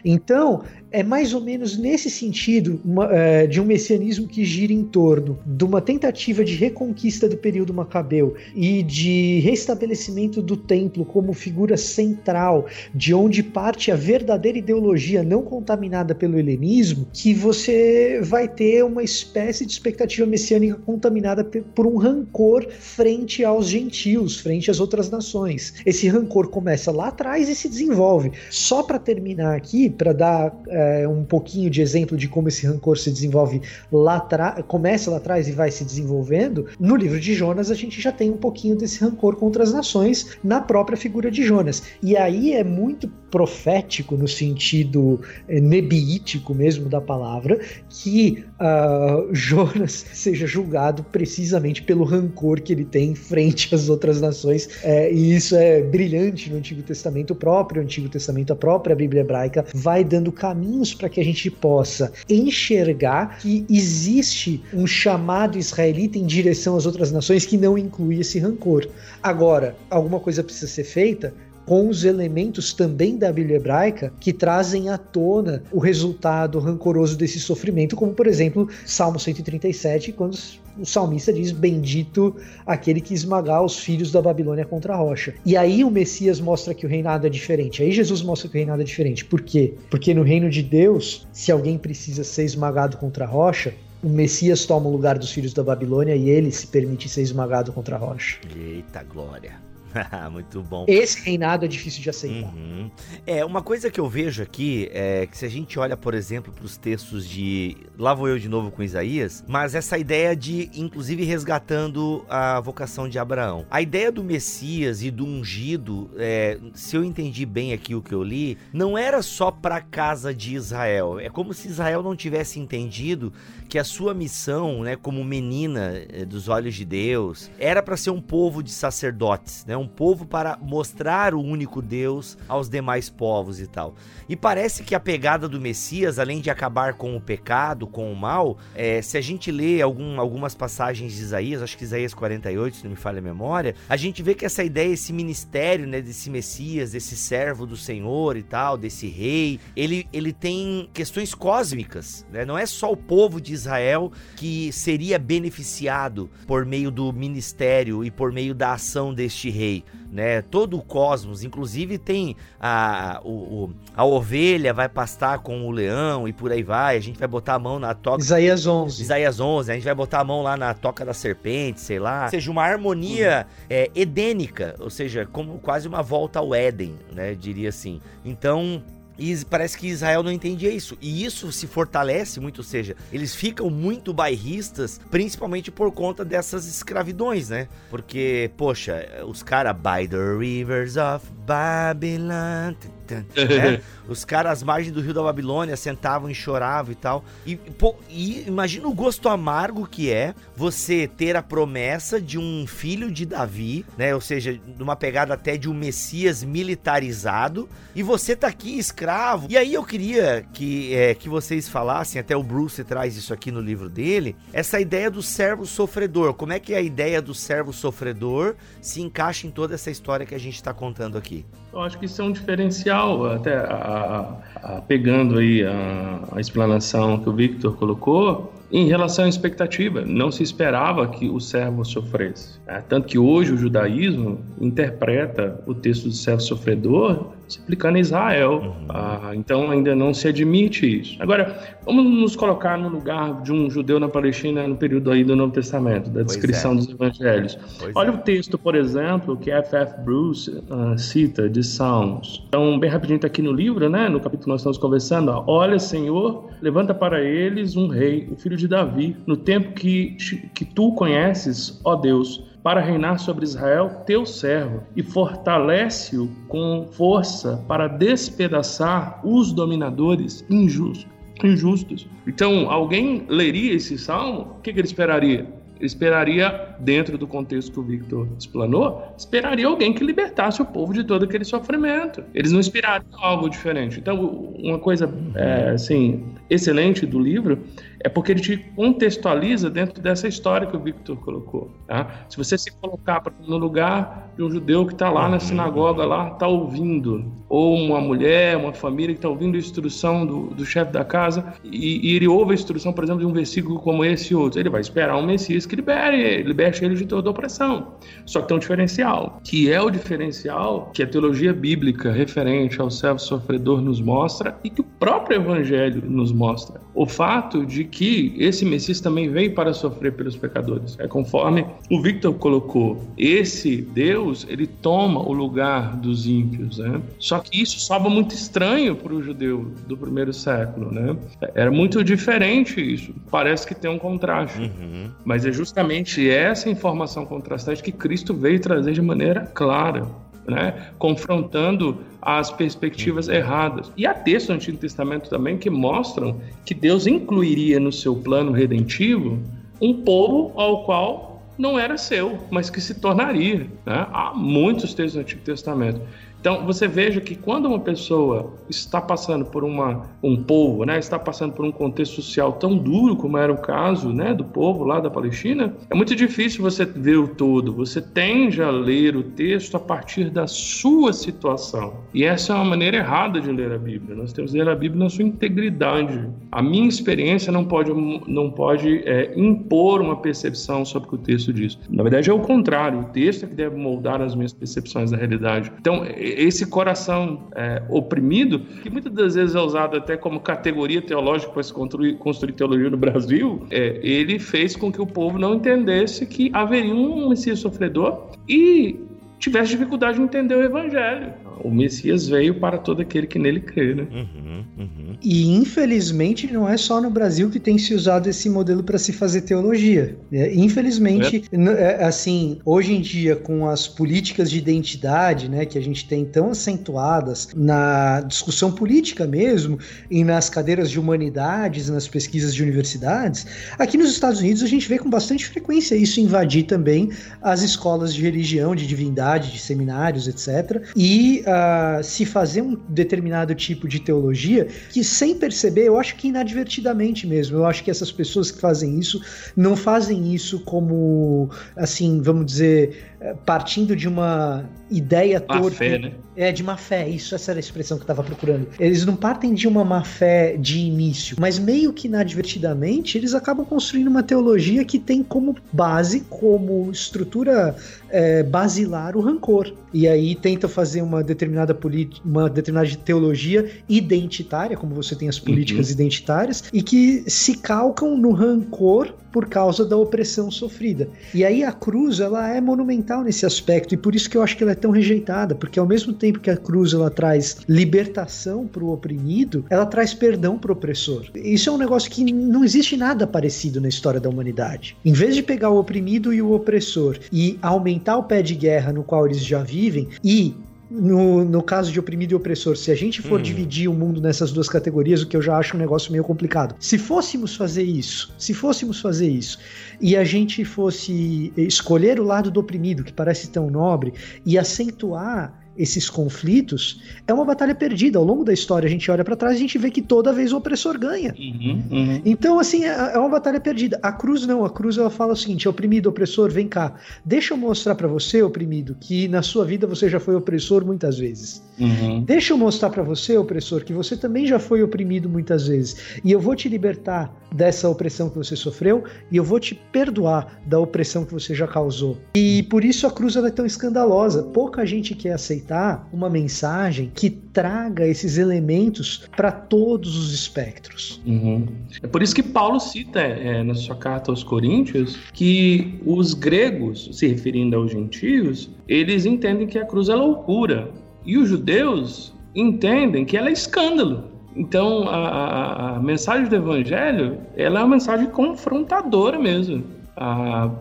[0.03, 4.83] Então, é mais ou menos nesse sentido uma, é, de um messianismo que gira em
[4.83, 11.33] torno de uma tentativa de reconquista do período macabeu e de restabelecimento do templo como
[11.33, 18.47] figura central, de onde parte a verdadeira ideologia não contaminada pelo helenismo, que você vai
[18.47, 24.79] ter uma espécie de expectativa messiânica contaminada por um rancor frente aos gentios, frente às
[24.79, 25.75] outras nações.
[25.85, 28.31] Esse rancor começa lá atrás e se desenvolve.
[28.49, 32.97] Só para terminar aqui, para dar é, um pouquinho de exemplo de como esse rancor
[32.97, 33.61] se desenvolve
[33.91, 38.01] lá atrás, começa lá atrás e vai se desenvolvendo, no livro de Jonas a gente
[38.01, 41.83] já tem um pouquinho desse rancor contra as nações na própria figura de Jonas.
[42.01, 47.59] E aí é muito profético no sentido é, nebiítico mesmo da palavra,
[47.89, 54.69] que uh, Jonas seja julgado precisamente pelo rancor que ele tem frente às outras nações.
[54.83, 59.21] É, e isso é brilhante no Antigo Testamento, o próprio Antigo Testamento, a própria Bíblia
[59.21, 66.17] hebraica vai dando caminhos para que a gente possa enxergar que existe um chamado israelita
[66.17, 68.87] em direção às outras nações que não inclui esse rancor.
[69.21, 71.33] Agora, alguma coisa precisa ser feita
[71.67, 77.41] com os elementos também da Bíblia hebraica que trazem à tona o resultado rancoroso desse
[77.41, 80.37] sofrimento, como por exemplo, Salmo 137, quando
[80.79, 82.33] o salmista diz: Bendito
[82.65, 85.33] aquele que esmagar os filhos da Babilônia contra a rocha.
[85.45, 87.83] E aí o Messias mostra que o reinado é diferente.
[87.83, 89.25] Aí Jesus mostra que o reinado é diferente.
[89.25, 89.73] Por quê?
[89.89, 94.65] Porque no reino de Deus, se alguém precisa ser esmagado contra a rocha, o Messias
[94.65, 97.99] toma o lugar dos filhos da Babilônia e ele se permite ser esmagado contra a
[97.99, 98.39] rocha.
[98.55, 99.66] Eita glória.
[100.31, 100.85] Muito bom.
[100.87, 102.53] Esse reinado é difícil de aceitar.
[102.53, 102.89] Uhum.
[103.25, 106.53] É, uma coisa que eu vejo aqui é que se a gente olha, por exemplo,
[106.53, 107.77] para os textos de.
[107.97, 113.09] Lá vou eu de novo com Isaías, mas essa ideia de, inclusive, resgatando a vocação
[113.09, 113.65] de Abraão.
[113.69, 118.13] A ideia do Messias e do ungido, é, se eu entendi bem aqui o que
[118.13, 121.19] eu li, não era só para a casa de Israel.
[121.19, 123.33] É como se Israel não tivesse entendido
[123.67, 128.11] que a sua missão, né, como menina é, dos olhos de Deus, era para ser
[128.11, 129.75] um povo de sacerdotes, né?
[129.75, 133.95] Um povo para mostrar o único Deus aos demais povos e tal.
[134.29, 138.15] E parece que a pegada do Messias, além de acabar com o pecado, com o
[138.15, 142.77] mal, é, se a gente lê algum, algumas passagens de Isaías, acho que Isaías 48,
[142.77, 146.01] se não me falha a memória, a gente vê que essa ideia, esse ministério, né,
[146.01, 152.25] desse Messias, desse servo do Senhor e tal, desse rei, ele, ele tem questões cósmicas,
[152.31, 152.45] né?
[152.45, 158.11] Não é só o povo de Israel que seria beneficiado por meio do ministério e
[158.11, 160.41] por meio da ação deste rei né?
[160.41, 166.33] Todo o cosmos, inclusive tem a, o, a ovelha vai pastar com o leão e
[166.33, 166.97] por aí vai.
[166.97, 168.21] A gente vai botar a mão na toca.
[168.21, 169.01] Isaías 11.
[169.01, 169.71] Isaías 11.
[169.71, 172.23] A gente vai botar a mão lá na toca da serpente, sei lá.
[172.23, 173.65] Ou seja, uma harmonia uhum.
[173.69, 177.35] é, edênica, ou seja, como quase uma volta ao Éden, né?
[177.35, 178.01] Diria assim.
[178.23, 178.81] Então,
[179.17, 180.97] e parece que Israel não entendia isso.
[181.01, 186.67] E isso se fortalece muito, ou seja, eles ficam muito bairristas, principalmente por conta dessas
[186.67, 187.67] escravidões, né?
[187.89, 192.75] Porque, poxa, os caras, by the rivers of Babylon.
[193.15, 193.81] Né?
[194.07, 197.25] Os caras às margens do rio da Babilônia sentavam e choravam e tal.
[197.45, 202.65] E, pô, e imagina o gosto amargo que é você ter a promessa de um
[202.65, 204.15] filho de Davi, né?
[204.15, 209.47] Ou seja, numa pegada até de um Messias militarizado, e você tá aqui escravo.
[209.49, 213.51] E aí eu queria que, é, que vocês falassem, até o Bruce traz isso aqui
[213.51, 216.33] no livro dele, essa ideia do servo sofredor.
[216.33, 220.35] Como é que a ideia do servo sofredor se encaixa em toda essa história que
[220.35, 221.45] a gente está contando aqui?
[221.77, 227.19] Eu acho que isso é um diferencial, até a, a, pegando aí a, a explanação
[227.19, 230.03] que o Victor colocou, em relação à expectativa.
[230.05, 232.59] Não se esperava que o servo sofresse.
[232.65, 232.83] Né?
[232.87, 238.53] Tanto que hoje o judaísmo interpreta o texto do servo sofredor se aplicando a Israel.
[238.55, 238.85] Uhum.
[238.89, 241.15] Ah, então ainda não se admite isso.
[241.21, 245.35] Agora, vamos nos colocar no lugar de um judeu na Palestina no período aí do
[245.35, 246.75] Novo Testamento, da descrição é.
[246.75, 247.57] dos evangelhos.
[247.79, 248.11] Pois Olha é.
[248.11, 249.75] o texto, por exemplo, que F.
[249.75, 250.01] F.
[250.01, 252.43] Bruce uh, cita de Salmos.
[252.47, 254.09] Então, bem rapidinho está aqui no livro, né?
[254.09, 255.31] No capítulo que nós estamos conversando.
[255.31, 260.17] Ó, Olha, Senhor, levanta para eles um rei, o filho de Davi, no tempo que,
[260.53, 267.63] que tu conheces, ó Deus para reinar sobre Israel, teu servo, e fortalece-o com força
[267.65, 271.07] para despedaçar os dominadores injustos.
[271.41, 272.05] injustos.
[272.27, 274.57] Então, alguém leria esse salmo?
[274.57, 275.47] O que, que ele esperaria?
[275.79, 281.03] esperaria, dentro do contexto que o Victor explanou, esperaria alguém que libertasse o povo de
[281.03, 282.23] todo aquele sofrimento.
[282.33, 283.99] Eles não esperariam algo diferente.
[283.99, 284.19] Então,
[284.57, 287.59] uma coisa é, assim excelente do livro
[287.99, 291.71] é porque ele te contextualiza dentro dessa história que o Victor colocou.
[291.87, 292.25] Tá?
[292.29, 296.29] Se você se colocar no lugar de um judeu que está lá na sinagoga, lá
[296.29, 300.91] está ouvindo, ou uma mulher, uma família que está ouvindo a instrução do, do chefe
[300.91, 304.33] da casa, e, e, ele ouve a instrução, por exemplo, de um versículo como esse
[304.33, 307.93] e outro, ele vai esperar um Messias que libere, liberte ele de toda opressão.
[308.25, 312.89] Só que tem um diferencial, que é o diferencial que a teologia bíblica referente ao
[312.89, 316.79] servo sofredor nos mostra e que o próprio Evangelho nos mostra.
[316.93, 320.97] O fato de que esse Messias também veio para sofrer pelos pecadores.
[320.99, 327.01] É conforme o Victor colocou, esse Deus, ele toma o lugar dos ímpios, né?
[327.19, 331.15] Só que isso soava muito estranho para o judeu do primeiro século, né?
[331.55, 333.13] Era muito diferente isso.
[333.31, 334.59] Parece que tem um contraste.
[334.59, 335.09] Uhum.
[335.23, 340.07] Mas é justamente essa informação contrastante que Cristo veio trazer de maneira clara
[340.47, 340.91] né?
[340.97, 343.91] confrontando as perspectivas erradas.
[343.97, 348.51] E há textos do Antigo Testamento também que mostram que Deus incluiria no seu plano
[348.51, 349.39] redentivo
[349.81, 353.67] um povo ao qual não era seu, mas que se tornaria.
[353.85, 354.07] Né?
[354.11, 356.01] Há muitos textos do Antigo Testamento.
[356.47, 361.19] Então, você veja que quando uma pessoa está passando por uma, um povo, né, está
[361.19, 365.01] passando por um contexto social tão duro como era o caso né, do povo lá
[365.01, 367.73] da Palestina, é muito difícil você ver o todo.
[367.73, 371.95] Você tende a ler o texto a partir da sua situação.
[372.13, 374.15] E essa é uma maneira errada de ler a Bíblia.
[374.15, 376.29] Nós temos que ler a Bíblia na sua integridade.
[376.49, 377.91] A minha experiência não pode,
[378.25, 381.77] não pode é, impor uma percepção sobre o que o texto diz.
[381.89, 383.01] Na verdade, é o contrário.
[383.01, 385.73] O texto é que deve moldar as minhas percepções da realidade.
[385.77, 386.05] Então,
[386.37, 391.63] esse coração é, oprimido, que muitas das vezes é usado até como categoria teológica para
[391.63, 396.25] se construir, construir teologia no Brasil, é, ele fez com que o povo não entendesse
[396.25, 398.99] que haveria um Messias sofredor e
[399.39, 401.46] tivesse dificuldade de entender o evangelho.
[401.63, 404.07] O Messias veio para todo aquele que nele crê, né?
[404.11, 405.17] Uhum, uhum.
[405.21, 409.11] E infelizmente não é só no Brasil que tem se usado esse modelo para se
[409.11, 410.17] fazer teologia.
[410.31, 412.03] É, infelizmente, é.
[412.03, 416.51] assim, hoje em dia com as políticas de identidade, né, que a gente tem tão
[416.51, 423.45] acentuadas na discussão política mesmo e nas cadeiras de humanidades, nas pesquisas de universidades,
[423.77, 427.09] aqui nos Estados Unidos a gente vê com bastante frequência isso invadir também
[427.41, 430.83] as escolas de religião, de divindade, de seminários, etc.
[430.95, 436.27] E uh, se fazer um determinado tipo de teologia que, sem perceber, eu acho que
[436.27, 439.21] inadvertidamente mesmo, eu acho que essas pessoas que fazem isso
[439.55, 445.77] não fazem isso como, assim, vamos dizer, eh, partindo de uma ideia má torta.
[445.77, 446.11] Fé, né?
[446.35, 448.67] É, de má fé, isso, essa era a expressão que eu estava procurando.
[448.79, 453.65] Eles não partem de uma má fé de início, mas meio que inadvertidamente eles acabam
[453.65, 457.75] construindo uma teologia que tem como base, como estrutura
[458.09, 459.73] é, basilar o rancor.
[459.91, 461.77] E aí tenta fazer uma determinada,
[462.25, 465.93] uma determinada teologia identitária, como você tem as políticas uhum.
[465.93, 471.07] identitárias, e que se calcam no rancor por causa da opressão sofrida.
[471.33, 474.57] E aí a cruz, ela é monumental nesse aspecto, e por isso que eu acho
[474.57, 478.65] que ela é tão rejeitada, porque ao mesmo tempo que a cruz ela traz libertação
[478.65, 481.25] para o oprimido, ela traz perdão para o opressor.
[481.35, 484.97] Isso é um negócio que não existe nada parecido na história da humanidade.
[485.05, 488.91] Em vez de pegar o oprimido e o opressor e aumentar o pé de guerra
[488.91, 490.55] no qual eles já vivem e
[490.89, 493.43] no, no caso de oprimido e opressor, se a gente for hum.
[493.43, 496.75] dividir o mundo nessas duas categorias, o que eu já acho um negócio meio complicado.
[496.79, 499.59] Se fôssemos fazer isso, se fôssemos fazer isso,
[499.99, 504.13] e a gente fosse escolher o lado do oprimido, que parece tão nobre,
[504.45, 508.17] e acentuar esses conflitos, é uma batalha perdida.
[508.17, 510.33] Ao longo da história, a gente olha para trás e a gente vê que toda
[510.33, 511.33] vez o opressor ganha.
[511.37, 512.21] Uhum, uhum.
[512.25, 513.99] Então, assim, é, é, uma batalha perdida.
[514.01, 516.95] A cruz não, a cruz ela fala o seguinte: oprimido, opressor, vem cá.
[517.23, 521.17] Deixa eu mostrar para você, oprimido, que na sua vida você já foi opressor muitas
[521.17, 521.63] vezes.
[521.79, 522.23] Uhum.
[522.23, 526.19] Deixa eu mostrar para você, opressor, que você também já foi oprimido muitas vezes.
[526.23, 530.59] E eu vou te libertar dessa opressão que você sofreu e eu vou te perdoar
[530.65, 532.17] da opressão que você já causou.
[532.35, 534.43] E por isso a cruz é tão escandalosa.
[534.43, 535.66] Pouca gente quer aceitar
[536.11, 541.21] uma mensagem que traga esses elementos para todos os espectros.
[541.25, 541.65] Uhum.
[542.01, 547.09] É por isso que Paulo cita é, na sua carta aos Coríntios que os gregos,
[547.11, 550.91] se referindo aos gentios, eles entendem que a cruz é loucura.
[551.25, 554.31] E os judeus entendem que ela é escândalo.
[554.55, 559.96] Então, a, a, a, mensagem do Evangelho ela é uma mensagem confrontadora mesmo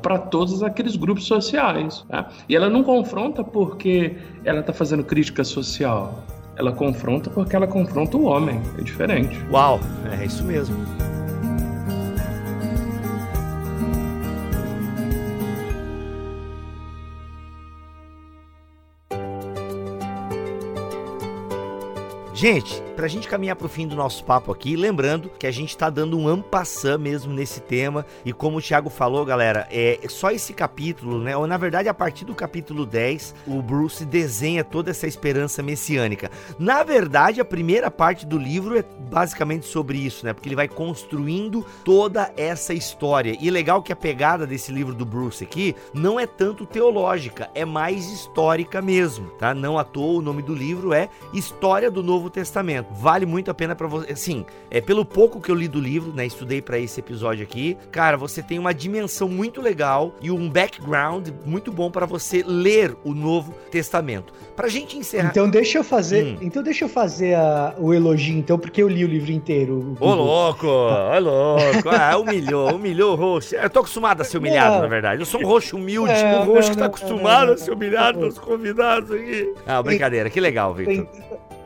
[0.02, 2.04] para todos aqueles grupos sociais.
[2.08, 2.28] Tá?
[2.48, 6.24] E ela não confronta porque ela está fazendo crítica social.
[6.56, 8.60] Ela confronta porque ela confronta o homem.
[8.78, 9.38] É diferente.
[9.50, 9.78] Uau,
[10.18, 10.76] é isso mesmo.
[22.36, 25.88] Gente, pra gente caminhar pro fim do nosso papo aqui, lembrando que a gente tá
[25.88, 30.52] dando um ampassã mesmo nesse tema, e como o Thiago falou, galera, é só esse
[30.52, 35.06] capítulo, né, ou na verdade a partir do capítulo 10, o Bruce desenha toda essa
[35.06, 36.30] esperança messiânica.
[36.58, 40.68] Na verdade, a primeira parte do livro é basicamente sobre isso, né, porque ele vai
[40.68, 43.34] construindo toda essa história.
[43.40, 47.64] E legal que a pegada desse livro do Bruce aqui não é tanto teológica, é
[47.64, 49.54] mais histórica mesmo, tá?
[49.54, 52.88] Não à toa o nome do livro é História do Novo Novo Testamento.
[52.92, 54.12] Vale muito a pena para você.
[54.12, 56.26] Assim, é pelo pouco que eu li do livro, né?
[56.26, 57.76] Estudei para esse episódio aqui.
[57.90, 62.96] Cara, você tem uma dimensão muito legal e um background muito bom para você ler
[63.04, 64.32] o Novo Testamento.
[64.54, 65.30] Pra gente encerrar.
[65.30, 66.38] Então deixa eu fazer, hum.
[66.40, 69.94] então deixa eu fazer a, o elogio então, porque eu li o livro inteiro.
[70.00, 71.88] Ô louco, ô louco.
[71.90, 73.54] Ah, humilhou, humilhou o roxo.
[73.54, 74.82] Eu tô acostumado a ser humilhado, não.
[74.82, 75.20] na verdade.
[75.20, 77.72] Eu sou um roxo humilde, é, um roxo não, que tá acostumado não, a ser
[77.72, 79.54] humilhado pelos convidados aqui.
[79.66, 81.06] Ah, brincadeira, que legal, Victor.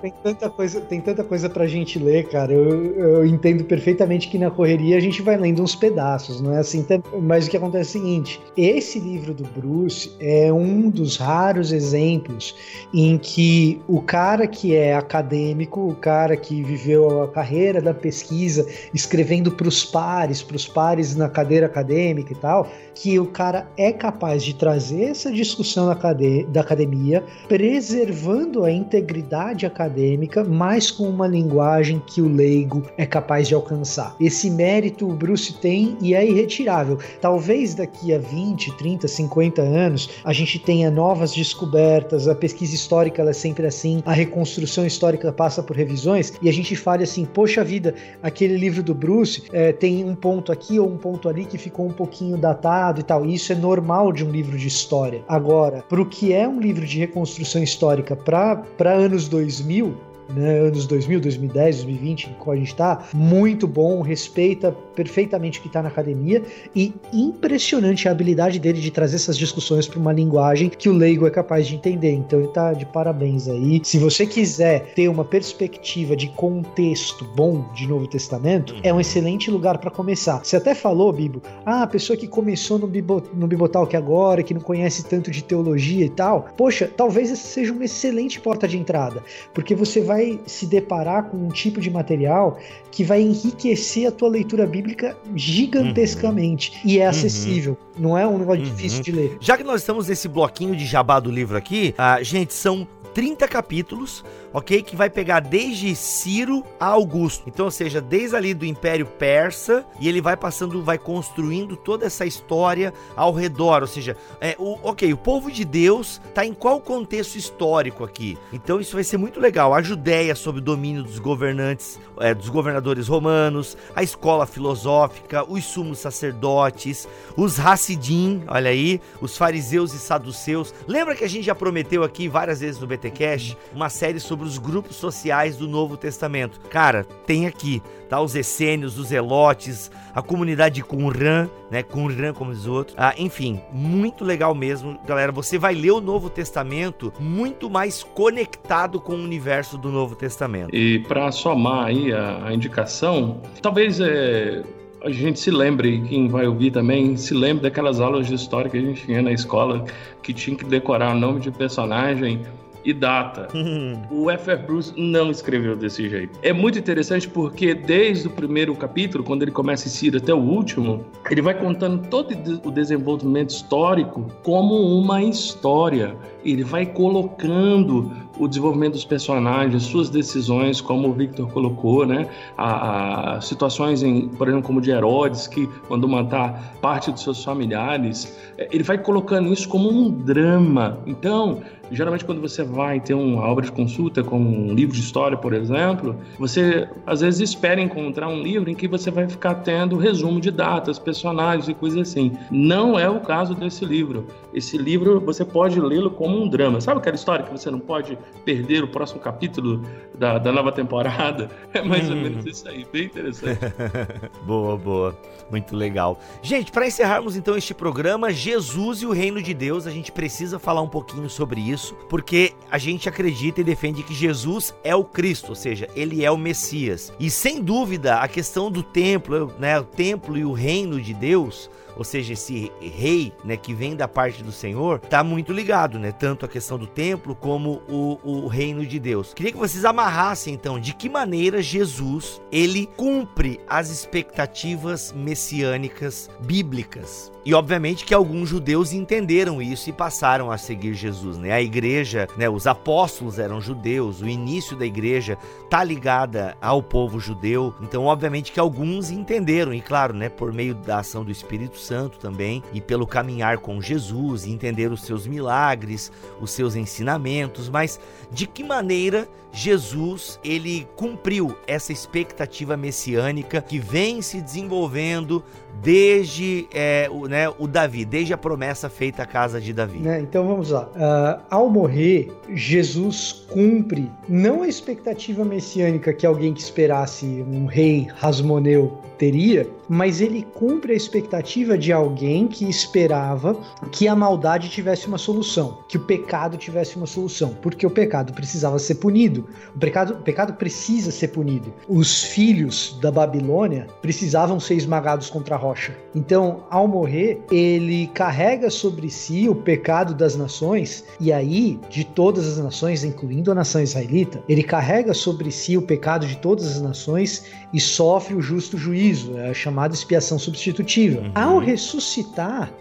[0.01, 2.53] Tem, tanta coisa, tem tanta coisa pra gente ler, cara.
[2.53, 6.59] Eu, eu, entendo perfeitamente que na correria a gente vai lendo uns pedaços, não é
[6.59, 6.87] assim?
[7.21, 11.71] Mas o que acontece é o seguinte: esse livro do Bruce é um dos raros
[11.71, 12.55] exemplos
[12.95, 18.67] em que o cara que é acadêmico, o cara que viveu a carreira da pesquisa,
[18.95, 23.69] escrevendo para os pares, para os pares na cadeira acadêmica e tal, que o cara
[23.77, 31.27] é capaz de trazer essa discussão da academia, preservando a integridade acadêmica, mas com uma
[31.27, 34.15] linguagem que o leigo é capaz de alcançar.
[34.21, 36.99] Esse mérito o Bruce tem e é irretirável.
[37.21, 43.23] Talvez daqui a 20, 30, 50 anos a gente tenha novas descobertas, a pesquisa histórica
[43.23, 47.63] é sempre assim, a reconstrução histórica passa por revisões e a gente fale assim: poxa
[47.63, 51.59] vida, aquele livro do Bruce é, tem um ponto aqui ou um ponto ali que
[51.59, 53.27] ficou um pouquinho datado e tal.
[53.27, 55.23] E isso é normal de um livro de história.
[55.29, 60.87] Agora, para o que é um livro de reconstrução histórica para anos 2000, né, anos
[60.87, 65.83] 2000, 2010, 2020, em qual a gente está, muito bom, respeita perfeitamente o que está
[65.83, 66.43] na academia
[66.75, 71.27] e impressionante a habilidade dele de trazer essas discussões para uma linguagem que o leigo
[71.27, 72.13] é capaz de entender.
[72.13, 73.81] Então ele está de parabéns aí.
[73.85, 79.51] Se você quiser ter uma perspectiva de contexto bom de Novo Testamento, é um excelente
[79.51, 80.45] lugar para começar.
[80.45, 84.55] Você até falou, Bibo, ah, a pessoa que começou no, Bibo, no Bibotalk agora, que
[84.55, 88.79] não conhece tanto de teologia e tal, poxa, talvez essa seja uma excelente porta de
[88.79, 89.23] entrada,
[89.55, 92.59] porque você vai vai se deparar com um tipo de material
[92.91, 96.73] que vai enriquecer a tua leitura bíblica gigantescamente.
[96.85, 96.91] Uhum.
[96.91, 97.11] E é uhum.
[97.11, 97.79] acessível.
[97.97, 98.03] Uhum.
[98.03, 98.71] Não é um negócio uhum.
[98.71, 99.39] difícil de ler.
[99.41, 103.49] Já que nós estamos nesse bloquinho de jabá do livro aqui, uh, gente, são 30
[103.49, 104.83] capítulos, ok?
[104.83, 107.45] Que vai pegar desde Ciro a Augusto.
[107.47, 112.07] Então, ou seja, desde ali do Império Persa, e ele vai passando, vai construindo toda
[112.07, 113.83] essa história ao redor.
[113.83, 118.39] Ou seja, é, o, ok, o povo de Deus está em qual contexto histórico aqui?
[118.53, 119.75] Então, isso vai ser muito legal.
[119.75, 125.65] A Judéia sob o domínio dos governantes, é, dos governadores romanos, a escola filosófica, os
[125.65, 130.73] sumos sacerdotes, os Hassidim, olha aí, os fariseus e saduceus.
[130.87, 134.40] Lembra que a gente já prometeu aqui várias vezes no BT BTcast uma série sobre
[134.45, 136.61] os grupos sociais do Novo Testamento.
[136.69, 138.21] Cara, tem aqui, tá?
[138.21, 141.83] Os essênios, os elotes, a comunidade Qumran, né?
[141.83, 142.95] Qumran, como diz o outro.
[142.99, 145.33] Ah, enfim, muito legal mesmo, galera.
[145.33, 150.75] Você vai ler o Novo Testamento muito mais conectado com o universo do Novo Testamento.
[150.75, 154.63] E para somar aí a, a indicação, talvez é,
[155.03, 158.77] a gente se lembre, quem vai ouvir também, se lembre daquelas aulas de história que
[158.77, 159.85] a gente tinha na escola,
[160.23, 162.43] que tinha que decorar o nome de personagem
[162.85, 163.49] e data.
[164.11, 164.67] o F.F.
[164.67, 166.39] Bruce não escreveu desse jeito.
[166.43, 170.39] É muito interessante porque desde o primeiro capítulo, quando ele começa a ir até o
[170.39, 176.17] último, ele vai contando todo o desenvolvimento histórico como uma história.
[176.45, 178.11] Ele vai colocando
[178.41, 182.27] o desenvolvimento dos personagens, suas decisões, como o Victor colocou, né?
[182.57, 187.45] A, a, situações, em, por exemplo, como de Herodes, que mandou matar parte dos seus
[187.45, 188.39] familiares.
[188.57, 191.01] É, ele vai colocando isso como um drama.
[191.07, 191.61] Então,
[191.91, 195.53] geralmente quando você vai ter uma obra de consulta, como um livro de história, por
[195.53, 200.41] exemplo, você às vezes espera encontrar um livro em que você vai ficar tendo resumo
[200.41, 202.33] de datas, personagens e coisas assim.
[202.51, 204.27] Não é o caso desse livro.
[204.53, 206.81] Esse livro você pode lê-lo como um drama.
[206.81, 209.83] Sabe aquela história que você não pode perder o próximo capítulo
[210.19, 211.49] da, da nova temporada?
[211.73, 212.15] É mais hum.
[212.15, 213.61] ou menos isso aí, bem interessante.
[214.45, 215.17] boa, boa.
[215.49, 216.19] Muito legal.
[216.43, 220.59] Gente, para encerrarmos então este programa, Jesus e o Reino de Deus, a gente precisa
[220.59, 224.95] falar um pouquinho sobre isso isso porque a gente acredita e defende que Jesus é
[224.95, 227.13] o Cristo, ou seja, ele é o Messias.
[227.19, 231.71] E sem dúvida, a questão do templo, né, o templo e o reino de Deus,
[231.97, 236.13] ou seja, esse rei, né, que vem da parte do Senhor, tá muito ligado, né,
[236.13, 239.35] tanto a questão do templo como o, o reino de Deus.
[239.35, 247.31] Queria que vocês amarrassem então de que maneira Jesus ele cumpre as expectativas messiânicas bíblicas.
[247.45, 251.53] E obviamente que alguns judeus entenderam isso e passaram a seguir Jesus, né?
[251.53, 255.39] A igreja, né, os apóstolos eram judeus, o início da igreja
[255.71, 257.75] tá ligada ao povo judeu.
[257.81, 262.19] Então, obviamente que alguns entenderam e claro, né, por meio da ação do Espírito Santo
[262.19, 267.99] também e pelo caminhar com Jesus, entender os seus milagres, os seus ensinamentos, mas
[268.31, 275.43] de que maneira Jesus ele cumpriu essa expectativa messiânica que vem se desenvolvendo
[275.83, 279.99] desde é, o, né, o Davi, desde a promessa feita à casa de Davi.
[279.99, 280.89] Né, então vamos lá.
[280.95, 288.09] Uh, ao morrer, Jesus cumpre não a expectativa messiânica que alguém que esperasse um rei
[288.17, 293.57] rasmoneu teria, mas ele cumpre a expectativa de alguém que esperava
[293.91, 298.33] que a maldade tivesse uma solução, que o pecado tivesse uma solução, porque o pecado
[298.33, 299.47] precisava ser punido.
[299.75, 301.73] O pecado, o pecado precisa ser punido.
[301.89, 305.97] Os filhos da Babilônia precisavam ser esmagados contra a rocha.
[306.15, 312.47] Então, ao morrer, ele carrega sobre si o pecado das nações, e aí, de todas
[312.47, 316.81] as nações, incluindo a nação israelita, ele carrega sobre si o pecado de todas as
[316.81, 321.21] nações e sofre o justo juízo, é a chamada expiação substitutiva.
[321.21, 321.31] Uhum.
[321.35, 322.73] Ao ressuscitar,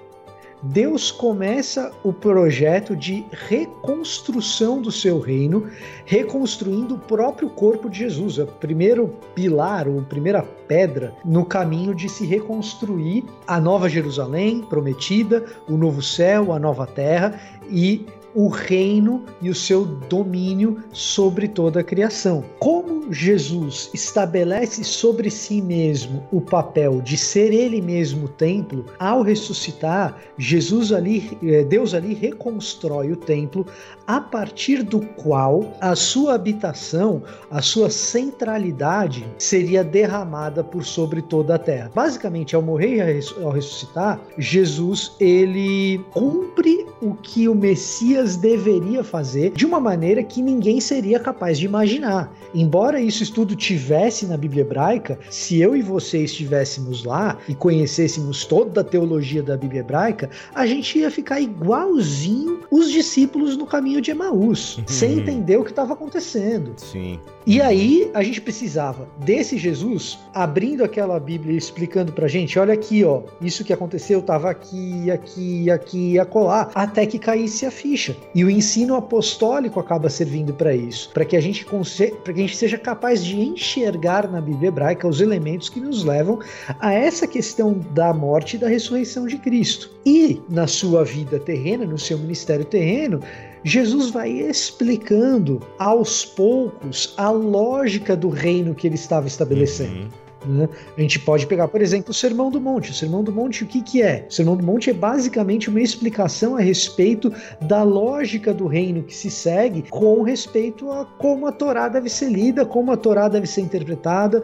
[0.61, 5.69] Deus começa o projeto de reconstrução do seu reino,
[6.05, 12.09] reconstruindo o próprio corpo de Jesus, o primeiro pilar, ou primeira pedra no caminho de
[12.09, 18.05] se reconstruir a nova Jerusalém prometida, o novo céu, a nova terra e
[18.39, 22.41] o reino e o seu domínio sobre toda a criação.
[22.57, 29.23] Como Jesus estabelece sobre si mesmo o papel de ser ele mesmo o templo, ao
[29.23, 33.65] ressuscitar, Jesus ali, eh, Deus ali reconstrói o templo
[34.07, 37.21] a partir do qual a sua habitação,
[37.51, 41.91] a sua centralidade seria derramada por sobre toda a terra.
[41.93, 49.51] Basicamente, ao morrer e ao ressuscitar, Jesus ele cumpre o que o Messias deveria fazer
[49.51, 52.33] de uma maneira que ninguém seria capaz de imaginar.
[52.53, 58.45] Embora isso tudo tivesse na Bíblia hebraica, se eu e você estivéssemos lá e conhecêssemos
[58.45, 64.01] toda a teologia da Bíblia hebraica, a gente ia ficar igualzinho os discípulos no caminho
[64.01, 64.83] de Emaús, uhum.
[64.87, 66.73] sem entender o que estava acontecendo.
[66.77, 67.19] Sim.
[67.45, 72.73] E aí a gente precisava desse Jesus abrindo aquela Bíblia e explicando pra gente, olha
[72.73, 78.08] aqui, ó, isso que aconteceu estava aqui, aqui, aqui, acolá, até que caísse a ficha.
[78.33, 82.43] E o ensino apostólico acaba servindo para isso, para que a gente para que a
[82.43, 86.39] gente seja capaz de enxergar na Bíblia hebraica os elementos que nos levam
[86.79, 89.91] a essa questão da morte e da ressurreição de Cristo.
[90.05, 93.19] E na sua vida terrena, no seu ministério terreno,
[93.63, 100.03] Jesus vai explicando aos poucos a lógica do reino que ele estava estabelecendo.
[100.03, 100.28] Uhum.
[100.45, 100.69] Né?
[100.97, 102.91] A gente pode pegar, por exemplo, o Sermão do Monte.
[102.91, 104.25] O Sermão do Monte, o que, que é?
[104.29, 107.31] O Sermão do Monte é basicamente uma explicação a respeito
[107.61, 112.29] da lógica do reino que se segue com respeito a como a Torá deve ser
[112.29, 114.43] lida, como a Torá deve ser interpretada,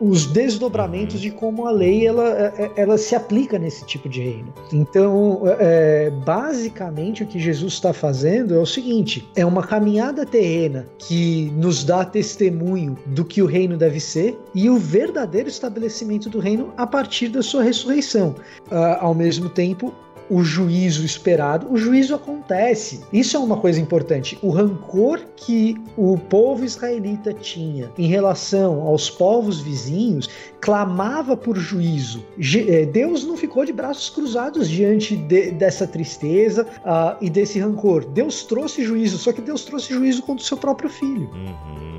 [0.00, 4.52] os desdobramentos de como a lei ela, é, ela se aplica nesse tipo de reino.
[4.72, 10.86] Então, é, basicamente, o que Jesus está fazendo é o seguinte: é uma caminhada terrena
[10.98, 16.28] que nos dá testemunho do que o reino deve ser e o verdadeiro verdadeiro estabelecimento
[16.28, 18.34] do reino a partir da sua ressurreição.
[18.70, 19.92] Uh, ao mesmo tempo,
[20.30, 21.70] o juízo esperado.
[21.70, 23.02] O juízo acontece.
[23.12, 24.38] Isso é uma coisa importante.
[24.42, 30.28] O rancor que o povo israelita tinha em relação aos povos vizinhos
[30.60, 32.24] clamava por juízo.
[32.38, 38.06] Eh, Deus não ficou de braços cruzados diante de, dessa tristeza uh, e desse rancor.
[38.06, 41.28] Deus trouxe juízo, só que Deus trouxe juízo contra o seu próprio filho.
[41.34, 41.93] Uhum.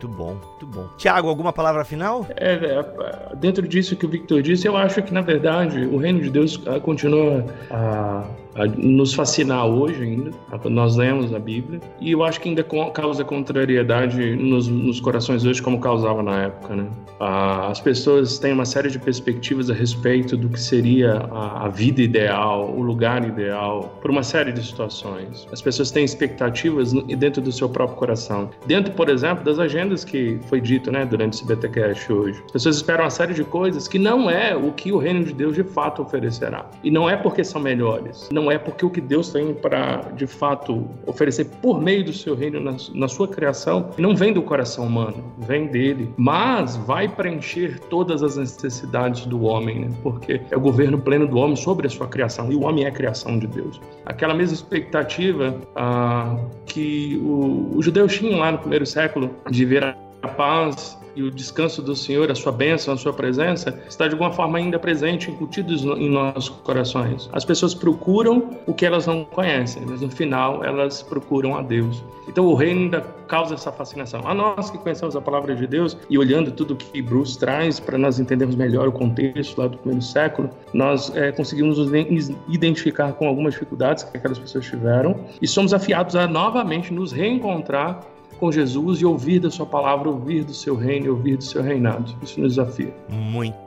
[0.00, 0.88] Muito bom, muito bom.
[0.96, 2.26] Tiago, alguma palavra final?
[2.30, 6.22] É, é, dentro disso que o Victor disse, eu acho que, na verdade, o reino
[6.22, 10.30] de Deus ah, continua a a nos fascinar hoje ainda,
[10.68, 15.62] nós lemos a Bíblia, e eu acho que ainda causa contrariedade nos, nos corações hoje
[15.62, 16.86] como causava na época, né?
[17.20, 22.00] as pessoas têm uma série de perspectivas a respeito do que seria a, a vida
[22.00, 25.46] ideal, o lugar ideal, por uma série de situações.
[25.52, 28.48] As pessoas têm expectativas dentro do seu próprio coração.
[28.66, 32.42] Dentro, por exemplo, das agendas que foi dito, né, durante esse BTcast hoje.
[32.46, 35.34] As pessoas esperam uma série de coisas que não é o que o reino de
[35.34, 36.70] Deus de fato oferecerá.
[36.82, 40.10] E não é porque são melhores, não não é porque o que Deus tem para,
[40.14, 44.42] de fato, oferecer por meio do seu reino na, na, sua criação, não vem do
[44.42, 49.90] coração humano, vem dele, mas vai preencher todas as necessidades do homem, né?
[50.02, 52.88] porque é o governo pleno do homem sobre a sua criação, e o homem é
[52.88, 53.80] a criação de Deus.
[54.06, 56.36] Aquela mesma expectativa ah,
[56.66, 59.84] que o, os judeus tinham lá no primeiro século de ver
[60.22, 64.14] a paz e o descanso do Senhor, a sua bênção, a sua presença, está de
[64.14, 67.28] alguma forma ainda presente, incutidos em nossos corações.
[67.32, 72.02] As pessoas procuram o que elas não conhecem, mas no final elas procuram a Deus.
[72.28, 74.20] Então o reino ainda causa essa fascinação.
[74.24, 77.98] A nós que conhecemos a palavra de Deus e olhando tudo que Bruce traz para
[77.98, 83.26] nós entendermos melhor o contexto lá do primeiro século, nós é, conseguimos nos identificar com
[83.26, 88.00] algumas dificuldades que aquelas pessoas tiveram e somos afiados a novamente nos reencontrar
[88.40, 92.16] com Jesus e ouvir da sua palavra, ouvir do seu reino ouvir do seu reinado.
[92.22, 92.92] Isso nos desafia.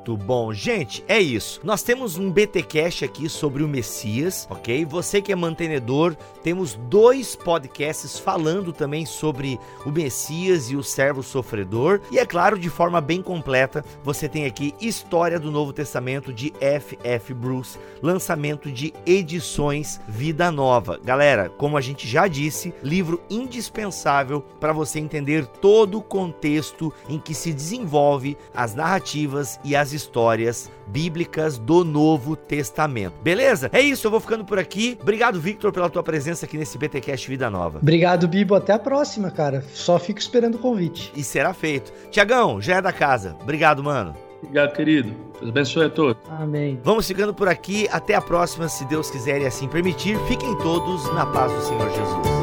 [0.06, 0.52] Muito bom.
[0.52, 1.62] Gente, é isso.
[1.64, 4.84] Nós temos um BTcast aqui sobre o Messias, ok?
[4.84, 11.24] Você que é mantenedor, temos dois podcasts falando também sobre o Messias e o servo
[11.24, 12.02] sofredor.
[12.12, 16.52] E é claro, de forma bem completa, você tem aqui História do Novo Testamento de
[16.60, 17.34] F.F.
[17.34, 21.00] Bruce, lançamento de edições Vida Nova.
[21.02, 27.18] Galera, como a gente já disse, livro indispensável para você entender todo o contexto em
[27.18, 33.14] que se desenvolve as narrativas e as histórias bíblicas do Novo Testamento.
[33.22, 33.70] Beleza?
[33.72, 34.98] É isso, eu vou ficando por aqui.
[35.02, 37.80] Obrigado, Victor, pela tua presença aqui nesse BTcast Vida Nova.
[37.80, 38.56] Obrigado, Bibo.
[38.56, 39.64] Até a próxima, cara.
[39.74, 41.12] Só fico esperando o convite.
[41.16, 41.94] E será feito.
[42.12, 43.36] Tiagão, já é da casa.
[43.42, 44.16] Obrigado, mano.
[44.42, 45.14] Obrigado, querido.
[45.40, 46.22] Deus abençoe a todos.
[46.30, 46.80] Amém.
[46.84, 47.88] Vamos ficando por aqui.
[47.92, 50.18] Até a próxima, se Deus quiser e assim permitir.
[50.28, 52.43] Fiquem todos na paz do Senhor Jesus.